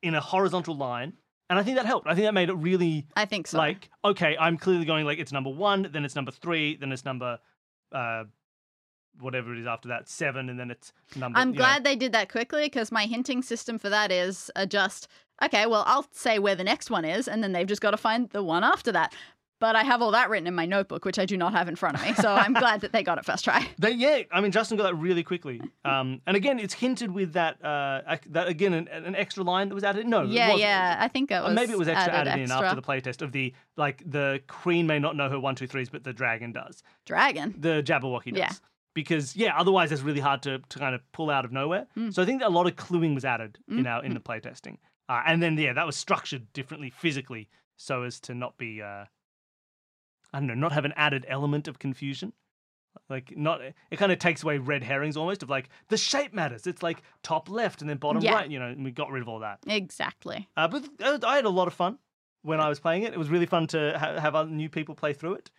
in 0.02 0.16
a 0.16 0.20
horizontal 0.20 0.76
line, 0.76 1.14
and 1.48 1.60
I 1.60 1.64
think 1.64 1.78
that 1.78 1.86
helped. 1.86 2.08
I 2.08 2.16
think 2.16 2.26
that 2.26 2.34
made 2.34 2.50
it 2.50 2.56
really 2.56 3.06
I 3.16 3.26
think 3.26 3.46
so. 3.46 3.60
like 3.60 3.92
okay, 4.04 4.36
I'm 4.40 4.58
clearly 4.58 4.86
going 4.86 5.06
like 5.06 5.20
it's 5.20 5.32
number 5.32 5.52
one, 5.52 5.88
then 5.92 6.04
it's 6.06 6.16
number 6.16 6.32
three, 6.32 6.76
then 6.76 6.92
it's 6.92 7.06
number 7.06 7.38
uh, 7.92 8.24
whatever 9.20 9.54
it 9.54 9.60
is 9.60 9.68
after 9.68 9.90
that, 9.90 10.10
seven, 10.10 10.50
and 10.50 10.60
then 10.60 10.72
it's 10.72 10.92
number. 11.16 11.38
I'm 11.38 11.50
you 11.50 11.54
know, 11.54 11.60
glad 11.60 11.84
they 11.84 11.96
did 11.96 12.14
that 12.14 12.32
quickly 12.32 12.64
because 12.64 12.92
my 12.92 13.06
hinting 13.06 13.44
system 13.44 13.78
for 13.78 13.90
that 13.90 14.12
is 14.12 14.50
uh, 14.56 14.66
just 14.66 15.08
okay. 15.44 15.68
Well, 15.68 15.84
I'll 15.86 16.08
say 16.12 16.40
where 16.40 16.56
the 16.56 16.64
next 16.64 16.90
one 16.90 17.06
is, 17.06 17.28
and 17.28 17.44
then 17.44 17.52
they've 17.52 17.68
just 17.68 17.82
got 17.82 17.92
to 17.92 17.98
find 17.98 18.30
the 18.32 18.44
one 18.44 18.64
after 18.64 18.92
that. 18.94 19.14
But 19.60 19.76
I 19.78 19.84
have 19.84 20.02
all 20.02 20.12
that 20.12 20.30
written 20.30 20.48
in 20.48 20.54
my 20.54 20.66
notebook, 20.66 21.06
which 21.06 21.18
I 21.18 21.26
do 21.26 21.38
not 21.38 21.54
have 21.54 21.70
in 21.70 21.76
front 21.78 21.96
of 21.98 22.04
me. 22.06 22.14
So 22.16 22.34
I'm 22.34 22.54
glad 22.64 22.82
that 22.82 22.92
they 22.92 23.04
got 23.04 23.18
it 23.18 23.26
first 23.26 23.44
try. 23.46 23.66
They, 23.80 23.92
yeah, 23.92 24.24
I 24.32 24.42
mean 24.42 24.52
Justin 24.52 24.78
got 24.78 24.84
that 24.84 24.96
really 24.96 25.24
quickly. 25.24 25.62
Um, 25.86 26.22
and 26.28 26.36
again, 26.36 26.60
it's 26.60 26.74
hinted 26.74 27.12
with 27.12 27.34
that 27.34 27.64
uh, 27.64 28.18
that 28.32 28.48
again 28.50 28.74
an, 28.74 28.88
an 28.90 29.16
extra 29.16 29.44
line 29.44 29.70
that 29.70 29.76
was 29.76 29.84
added. 29.86 30.08
No, 30.08 30.24
yeah, 30.24 30.56
yeah. 30.56 30.98
I 31.00 31.08
think 31.08 31.32
it 31.32 31.36
Or 31.36 31.44
was. 31.46 31.54
maybe 31.56 31.72
it 31.72 31.80
was 31.80 31.88
extra 31.88 32.14
added, 32.14 32.34
in 32.34 32.42
extra. 32.52 32.68
after 32.68 32.76
the 32.76 32.82
playtest 32.86 33.22
of 33.22 33.32
the 33.32 33.54
like 33.78 34.04
the 34.06 34.42
queen 34.48 34.88
may 34.88 35.00
not 35.00 35.16
know 35.16 35.30
her 35.30 35.40
one 35.40 35.56
two 35.56 35.68
threes, 35.68 35.90
but 35.90 36.04
the 36.04 36.14
dragon 36.14 36.52
does. 36.52 36.84
dragon. 37.06 37.56
The 37.58 37.82
Jabberwocky 37.82 38.32
does. 38.32 38.40
Yeah. 38.40 38.52
Because 38.94 39.36
yeah, 39.36 39.58
otherwise 39.58 39.92
it's 39.92 40.02
really 40.02 40.22
hard 40.22 40.42
to, 40.44 40.60
to 40.60 40.80
kind 40.80 40.96
of 40.96 41.02
pull 41.12 41.30
out 41.30 41.44
of 41.46 41.52
nowhere. 41.52 41.86
Mm. 41.98 42.14
So 42.14 42.22
I 42.22 42.26
think 42.26 42.40
that 42.42 42.48
a 42.48 42.50
lot 42.50 42.66
of 42.66 42.76
cluing 42.78 43.14
was 43.14 43.26
added 43.26 43.58
in 43.68 43.84
Mm, 43.84 43.88
our 43.88 44.04
in 44.06 44.14
the 44.14 44.20
playtesting, 44.22 44.78
uh, 45.10 45.22
and 45.26 45.42
then 45.44 45.58
yeah, 45.58 45.74
that 45.74 45.86
was 45.86 45.96
structured 45.98 46.52
differently 46.54 46.90
physically 46.90 47.48
so 47.78 48.04
as 48.04 48.20
to 48.22 48.34
not 48.34 48.58
be 48.58 48.82
uh, 48.82 49.04
I 50.36 50.40
don't 50.40 50.48
know, 50.48 50.54
not 50.54 50.74
have 50.74 50.84
an 50.84 50.94
added 50.98 51.26
element 51.30 51.68
of 51.70 51.80
confusion. 51.80 52.34
Like 53.10 53.34
not, 53.38 53.62
it 53.62 53.98
kind 53.98 54.12
of 54.12 54.20
takes 54.20 54.44
away 54.44 54.58
red 54.58 54.84
herrings 54.84 55.16
almost 55.16 55.44
of 55.44 55.50
like 55.50 55.70
the 55.90 55.98
shape 55.98 56.34
matters. 56.34 56.66
It's 56.68 56.84
like 56.84 57.02
top 57.24 57.50
left 57.50 57.82
and 57.82 57.90
then 57.90 57.98
bottom 57.98 58.22
Yeah. 58.22 58.34
right, 58.34 58.50
you 58.50 58.60
know. 58.60 58.68
And 58.68 58.84
we 58.84 58.92
got 58.92 59.12
rid 59.12 59.22
of 59.22 59.30
all 59.30 59.40
that. 59.40 59.60
Exactly. 59.68 60.50
Uh, 60.58 60.68
but 60.68 60.88
uh, 61.02 61.20
I 61.26 61.36
had 61.38 61.46
a 61.46 61.50
lot 61.50 61.68
of 61.68 61.74
fun 61.74 62.00
when 62.42 62.60
I 62.60 62.68
was 62.68 62.80
playing 62.80 63.04
it. 63.04 63.14
It 63.14 63.20
was 63.20 63.30
really 63.30 63.46
fun 63.46 63.68
to 63.68 63.98
ha- 63.98 64.20
have 64.20 64.36
other 64.36 64.50
new 64.50 64.70
people 64.70 64.94
play 64.96 65.14
through 65.14 65.36
it. 65.36 65.52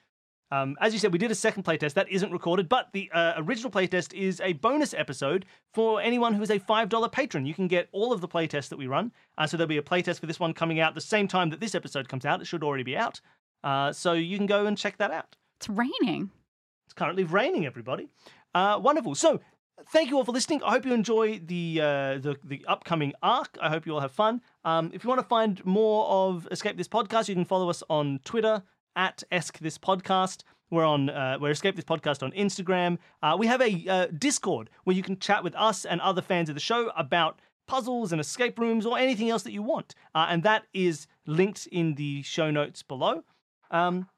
Um, 0.52 0.76
as 0.80 0.92
you 0.92 0.98
said, 1.00 1.12
we 1.12 1.18
did 1.18 1.30
a 1.32 1.34
second 1.34 1.64
playtest 1.64 1.94
that 1.94 2.08
isn't 2.08 2.30
recorded, 2.30 2.68
but 2.68 2.88
the 2.92 3.10
uh, 3.12 3.32
original 3.38 3.70
playtest 3.70 4.14
is 4.14 4.40
a 4.40 4.52
bonus 4.52 4.94
episode 4.94 5.44
for 5.74 6.00
anyone 6.00 6.34
who 6.34 6.42
is 6.42 6.50
a 6.50 6.60
$5 6.60 7.12
patron. 7.12 7.46
You 7.46 7.54
can 7.54 7.66
get 7.66 7.88
all 7.90 8.12
of 8.12 8.20
the 8.20 8.28
playtests 8.28 8.68
that 8.68 8.76
we 8.78 8.86
run. 8.86 9.10
Uh, 9.36 9.46
so 9.48 9.56
there'll 9.56 9.66
be 9.68 9.78
a 9.78 9.82
playtest 9.82 10.20
for 10.20 10.26
this 10.26 10.38
one 10.38 10.52
coming 10.54 10.78
out 10.78 10.94
the 10.94 11.00
same 11.00 11.26
time 11.26 11.50
that 11.50 11.58
this 11.60 11.74
episode 11.74 12.08
comes 12.08 12.24
out. 12.24 12.40
It 12.40 12.46
should 12.46 12.62
already 12.62 12.84
be 12.84 12.96
out. 12.96 13.20
Uh, 13.66 13.92
so 13.92 14.12
you 14.12 14.36
can 14.36 14.46
go 14.46 14.66
and 14.66 14.78
check 14.78 14.96
that 14.98 15.10
out. 15.10 15.34
It's 15.58 15.68
raining. 15.68 16.30
It's 16.86 16.94
currently 16.94 17.24
raining, 17.24 17.66
everybody. 17.66 18.08
Uh, 18.54 18.78
wonderful. 18.80 19.16
So, 19.16 19.40
thank 19.88 20.08
you 20.08 20.16
all 20.16 20.24
for 20.24 20.30
listening. 20.30 20.62
I 20.62 20.70
hope 20.70 20.86
you 20.86 20.94
enjoy 20.94 21.40
the 21.40 21.80
uh, 21.82 22.18
the, 22.18 22.36
the 22.44 22.64
upcoming 22.68 23.12
arc. 23.24 23.58
I 23.60 23.68
hope 23.68 23.84
you 23.84 23.92
all 23.92 24.00
have 24.00 24.12
fun. 24.12 24.40
Um, 24.64 24.92
if 24.94 25.02
you 25.02 25.08
want 25.08 25.20
to 25.20 25.26
find 25.26 25.66
more 25.66 26.06
of 26.06 26.46
Escape 26.52 26.76
This 26.76 26.86
Podcast, 26.86 27.28
you 27.28 27.34
can 27.34 27.44
follow 27.44 27.68
us 27.68 27.82
on 27.90 28.20
Twitter 28.24 28.62
at 28.94 29.24
Esc 29.32 29.58
This 29.58 29.78
Podcast. 29.78 30.44
We're 30.70 30.84
on 30.84 31.10
uh, 31.10 31.38
we're 31.40 31.50
Escape 31.50 31.74
This 31.74 31.84
Podcast 31.84 32.22
on 32.22 32.30
Instagram. 32.32 32.98
Uh, 33.20 33.34
we 33.36 33.48
have 33.48 33.60
a 33.60 33.84
uh, 33.88 34.06
Discord 34.16 34.70
where 34.84 34.94
you 34.94 35.02
can 35.02 35.18
chat 35.18 35.42
with 35.42 35.56
us 35.56 35.84
and 35.84 36.00
other 36.00 36.22
fans 36.22 36.48
of 36.48 36.54
the 36.54 36.60
show 36.60 36.92
about 36.96 37.40
puzzles 37.66 38.12
and 38.12 38.20
escape 38.20 38.60
rooms 38.60 38.86
or 38.86 38.96
anything 38.96 39.28
else 39.28 39.42
that 39.42 39.52
you 39.52 39.62
want, 39.62 39.96
uh, 40.14 40.28
and 40.30 40.44
that 40.44 40.66
is 40.72 41.08
linked 41.26 41.66
in 41.72 41.96
the 41.96 42.22
show 42.22 42.52
notes 42.52 42.84
below. 42.84 43.24
Um, 43.70 44.08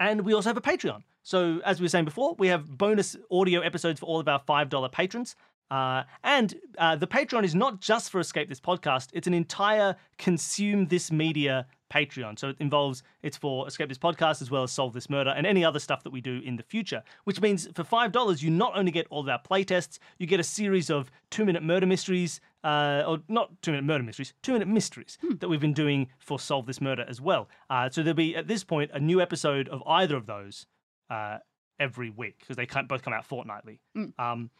and 0.00 0.22
we 0.22 0.34
also 0.34 0.50
have 0.50 0.56
a 0.56 0.60
Patreon. 0.60 1.02
So, 1.22 1.60
as 1.64 1.80
we 1.80 1.84
were 1.84 1.88
saying 1.88 2.04
before, 2.04 2.34
we 2.38 2.48
have 2.48 2.76
bonus 2.76 3.16
audio 3.30 3.60
episodes 3.60 4.00
for 4.00 4.06
all 4.06 4.20
of 4.20 4.28
our 4.28 4.40
$5 4.40 4.92
patrons. 4.92 5.36
Uh, 5.70 6.02
and 6.22 6.54
uh, 6.76 6.94
the 6.96 7.06
Patreon 7.06 7.44
is 7.44 7.54
not 7.54 7.80
just 7.80 8.10
for 8.10 8.20
Escape 8.20 8.48
This 8.48 8.60
Podcast, 8.60 9.08
it's 9.12 9.26
an 9.26 9.34
entire 9.34 9.96
Consume 10.18 10.86
This 10.86 11.10
Media 11.10 11.66
Patreon. 11.92 12.38
So 12.38 12.50
it 12.50 12.56
involves, 12.60 13.02
it's 13.22 13.36
for 13.36 13.66
Escape 13.66 13.88
This 13.88 13.98
Podcast 13.98 14.42
as 14.42 14.50
well 14.50 14.62
as 14.64 14.72
Solve 14.72 14.92
This 14.92 15.08
Murder 15.08 15.30
and 15.30 15.46
any 15.46 15.64
other 15.64 15.78
stuff 15.78 16.02
that 16.04 16.10
we 16.10 16.20
do 16.20 16.40
in 16.44 16.56
the 16.56 16.62
future. 16.62 17.02
Which 17.24 17.40
means 17.40 17.66
for 17.74 17.84
$5, 17.84 18.42
you 18.42 18.50
not 18.50 18.76
only 18.76 18.90
get 18.90 19.06
all 19.10 19.20
of 19.20 19.28
our 19.28 19.40
playtests, 19.40 19.98
you 20.18 20.26
get 20.26 20.40
a 20.40 20.44
series 20.44 20.90
of 20.90 21.10
two 21.30 21.44
minute 21.44 21.62
murder 21.62 21.86
mysteries, 21.86 22.40
uh, 22.64 23.04
or 23.06 23.18
not 23.28 23.50
two 23.62 23.70
minute 23.70 23.84
murder 23.84 24.02
mysteries, 24.02 24.34
two 24.42 24.52
minute 24.54 24.66
mysteries 24.68 25.18
that 25.38 25.48
we've 25.48 25.60
been 25.60 25.72
doing 25.74 26.08
for 26.18 26.40
Solve 26.40 26.66
This 26.66 26.80
Murder 26.80 27.04
as 27.08 27.20
well. 27.20 27.48
Uh, 27.70 27.88
so 27.90 28.02
there'll 28.02 28.16
be, 28.16 28.34
at 28.34 28.48
this 28.48 28.64
point, 28.64 28.90
a 28.94 28.98
new 28.98 29.20
episode 29.20 29.68
of 29.68 29.82
either 29.86 30.16
of 30.16 30.26
those 30.26 30.66
uh, 31.10 31.38
every 31.78 32.10
week 32.10 32.38
because 32.40 32.56
they 32.56 32.66
can't 32.66 32.88
both 32.88 33.02
come 33.02 33.12
out 33.12 33.24
fortnightly. 33.24 33.80
Um, 34.18 34.50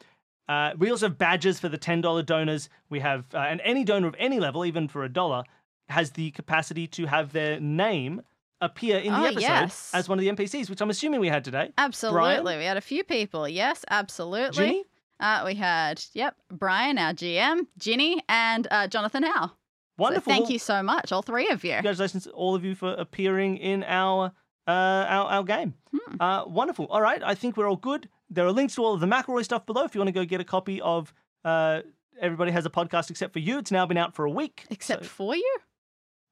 uh, 0.48 0.72
we 0.78 0.90
also 0.90 1.08
have 1.08 1.16
badges 1.16 1.58
for 1.58 1.68
the 1.70 1.78
$10 1.78 2.26
donors. 2.26 2.68
We 2.90 3.00
have, 3.00 3.24
uh, 3.32 3.38
and 3.38 3.60
any 3.64 3.82
donor 3.84 4.06
of 4.08 4.14
any 4.18 4.38
level, 4.40 4.64
even 4.66 4.88
for 4.88 5.02
a 5.04 5.08
dollar, 5.08 5.44
has 5.88 6.10
the 6.12 6.30
capacity 6.32 6.86
to 6.88 7.06
have 7.06 7.32
their 7.32 7.58
name 7.60 8.20
appear 8.60 8.98
in 8.98 9.12
the 9.12 9.18
Oh, 9.18 9.24
episode 9.24 9.40
yes. 9.40 9.90
as 9.94 10.08
one 10.08 10.18
of 10.18 10.24
the 10.24 10.30
NPCs, 10.30 10.70
which 10.70 10.80
I'm 10.80 10.90
assuming 10.90 11.20
we 11.20 11.28
had 11.28 11.44
today. 11.44 11.72
Absolutely. 11.78 12.56
We 12.58 12.64
had 12.64 12.76
a 12.76 12.80
few 12.82 13.04
people. 13.04 13.48
Yes, 13.48 13.84
absolutely. 13.90 14.66
Ginny? 14.66 14.84
Uh, 15.20 15.42
we 15.46 15.54
had, 15.54 16.02
yep, 16.12 16.36
Brian, 16.50 16.98
our 16.98 17.12
GM, 17.12 17.66
Ginny, 17.78 18.22
and 18.28 18.66
uh, 18.70 18.86
Jonathan 18.88 19.22
Howe. 19.22 19.52
Wonderful. 19.96 20.32
So 20.32 20.38
thank 20.38 20.50
you 20.50 20.58
so 20.58 20.82
much, 20.82 21.12
all 21.12 21.22
three 21.22 21.48
of 21.48 21.62
you. 21.64 21.74
Congratulations, 21.74 22.24
to 22.24 22.30
all 22.30 22.54
of 22.54 22.64
you, 22.64 22.74
for 22.74 22.92
appearing 22.94 23.56
in 23.58 23.84
our 23.84 24.32
uh, 24.66 24.70
our, 24.70 25.26
our 25.26 25.42
game. 25.44 25.74
Hmm. 25.94 26.20
Uh, 26.20 26.44
wonderful. 26.46 26.86
All 26.86 27.00
right, 27.02 27.22
I 27.22 27.34
think 27.34 27.56
we're 27.56 27.68
all 27.68 27.76
good. 27.76 28.08
There 28.30 28.44
are 28.46 28.52
links 28.52 28.74
to 28.76 28.82
all 28.82 28.94
of 28.94 29.00
the 29.00 29.06
McElroy 29.06 29.44
stuff 29.44 29.66
below 29.66 29.84
if 29.84 29.94
you 29.94 30.00
want 30.00 30.08
to 30.08 30.12
go 30.12 30.24
get 30.24 30.40
a 30.40 30.44
copy 30.44 30.80
of 30.80 31.12
uh, 31.44 31.82
Everybody 32.20 32.50
Has 32.50 32.66
a 32.66 32.70
Podcast 32.70 33.10
Except 33.10 33.32
for 33.32 33.38
You. 33.38 33.58
It's 33.58 33.70
now 33.70 33.86
been 33.86 33.98
out 33.98 34.14
for 34.14 34.24
a 34.24 34.30
week. 34.30 34.64
Except 34.70 35.04
so- 35.04 35.08
for 35.08 35.36
you? 35.36 35.56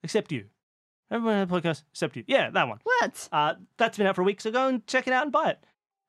except 0.02 0.32
you. 0.32 0.46
Everybody 1.10 1.38
has 1.40 1.48
a 1.48 1.52
podcast 1.52 1.82
except 1.92 2.16
you. 2.16 2.24
Yeah, 2.26 2.50
that 2.50 2.66
one. 2.66 2.78
What? 2.82 3.28
Uh, 3.30 3.54
that's 3.76 3.98
been 3.98 4.06
out 4.06 4.16
for 4.16 4.22
a 4.22 4.24
week, 4.24 4.40
so 4.40 4.50
go 4.50 4.66
and 4.68 4.84
check 4.86 5.06
it 5.06 5.12
out 5.12 5.24
and 5.24 5.30
buy 5.30 5.50
it. 5.50 5.64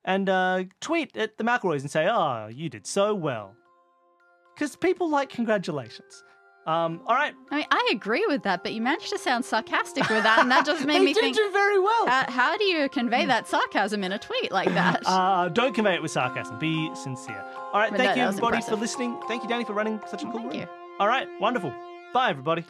And 0.05 0.29
uh, 0.29 0.65
tweet 0.81 1.15
at 1.15 1.37
the 1.37 1.43
McElroys 1.43 1.81
and 1.81 1.91
say, 1.91 2.07
oh, 2.09 2.47
you 2.47 2.69
did 2.69 2.85
so 2.85 3.15
well. 3.15 3.55
Because 4.53 4.75
people 4.75 5.09
like 5.09 5.29
congratulations. 5.29 6.23
Um, 6.65 7.01
all 7.07 7.15
right. 7.15 7.33
I 7.51 7.57
mean, 7.57 7.65
I 7.71 7.89
agree 7.93 8.23
with 8.27 8.43
that, 8.43 8.63
but 8.63 8.71
you 8.73 8.81
managed 8.81 9.09
to 9.09 9.17
sound 9.17 9.43
sarcastic 9.43 10.07
with 10.09 10.23
that, 10.23 10.39
and 10.39 10.49
that 10.49 10.65
just 10.65 10.85
made 10.85 11.01
me 11.01 11.13
did 11.13 11.19
think. 11.21 11.35
do 11.35 11.51
very 11.51 11.77
well. 11.79 12.07
Uh, 12.07 12.31
how 12.31 12.57
do 12.57 12.63
you 12.63 12.87
convey 12.87 13.25
that 13.25 13.47
sarcasm 13.47 14.01
in 14.03 14.13
a 14.13 14.19
tweet 14.19 14.49
like 14.51 14.69
that? 14.73 15.01
Uh, 15.05 15.49
don't 15.49 15.75
convey 15.75 15.95
it 15.95 16.01
with 16.01 16.11
sarcasm. 16.11 16.57
Be 16.59 16.89
sincere. 16.95 17.43
All 17.73 17.79
right. 17.79 17.91
But 17.91 17.97
thank 17.97 18.15
no, 18.15 18.23
you, 18.23 18.29
everybody, 18.29 18.61
for 18.61 18.75
listening. 18.77 19.19
Thank 19.27 19.43
you, 19.43 19.49
Danny, 19.49 19.65
for 19.65 19.73
running 19.73 19.99
such 20.07 20.21
a 20.23 20.25
cool 20.25 20.35
Thank 20.39 20.53
room. 20.53 20.61
you. 20.61 20.67
All 20.99 21.07
right. 21.07 21.27
Wonderful. 21.41 21.73
Bye, 22.13 22.29
everybody. 22.29 22.63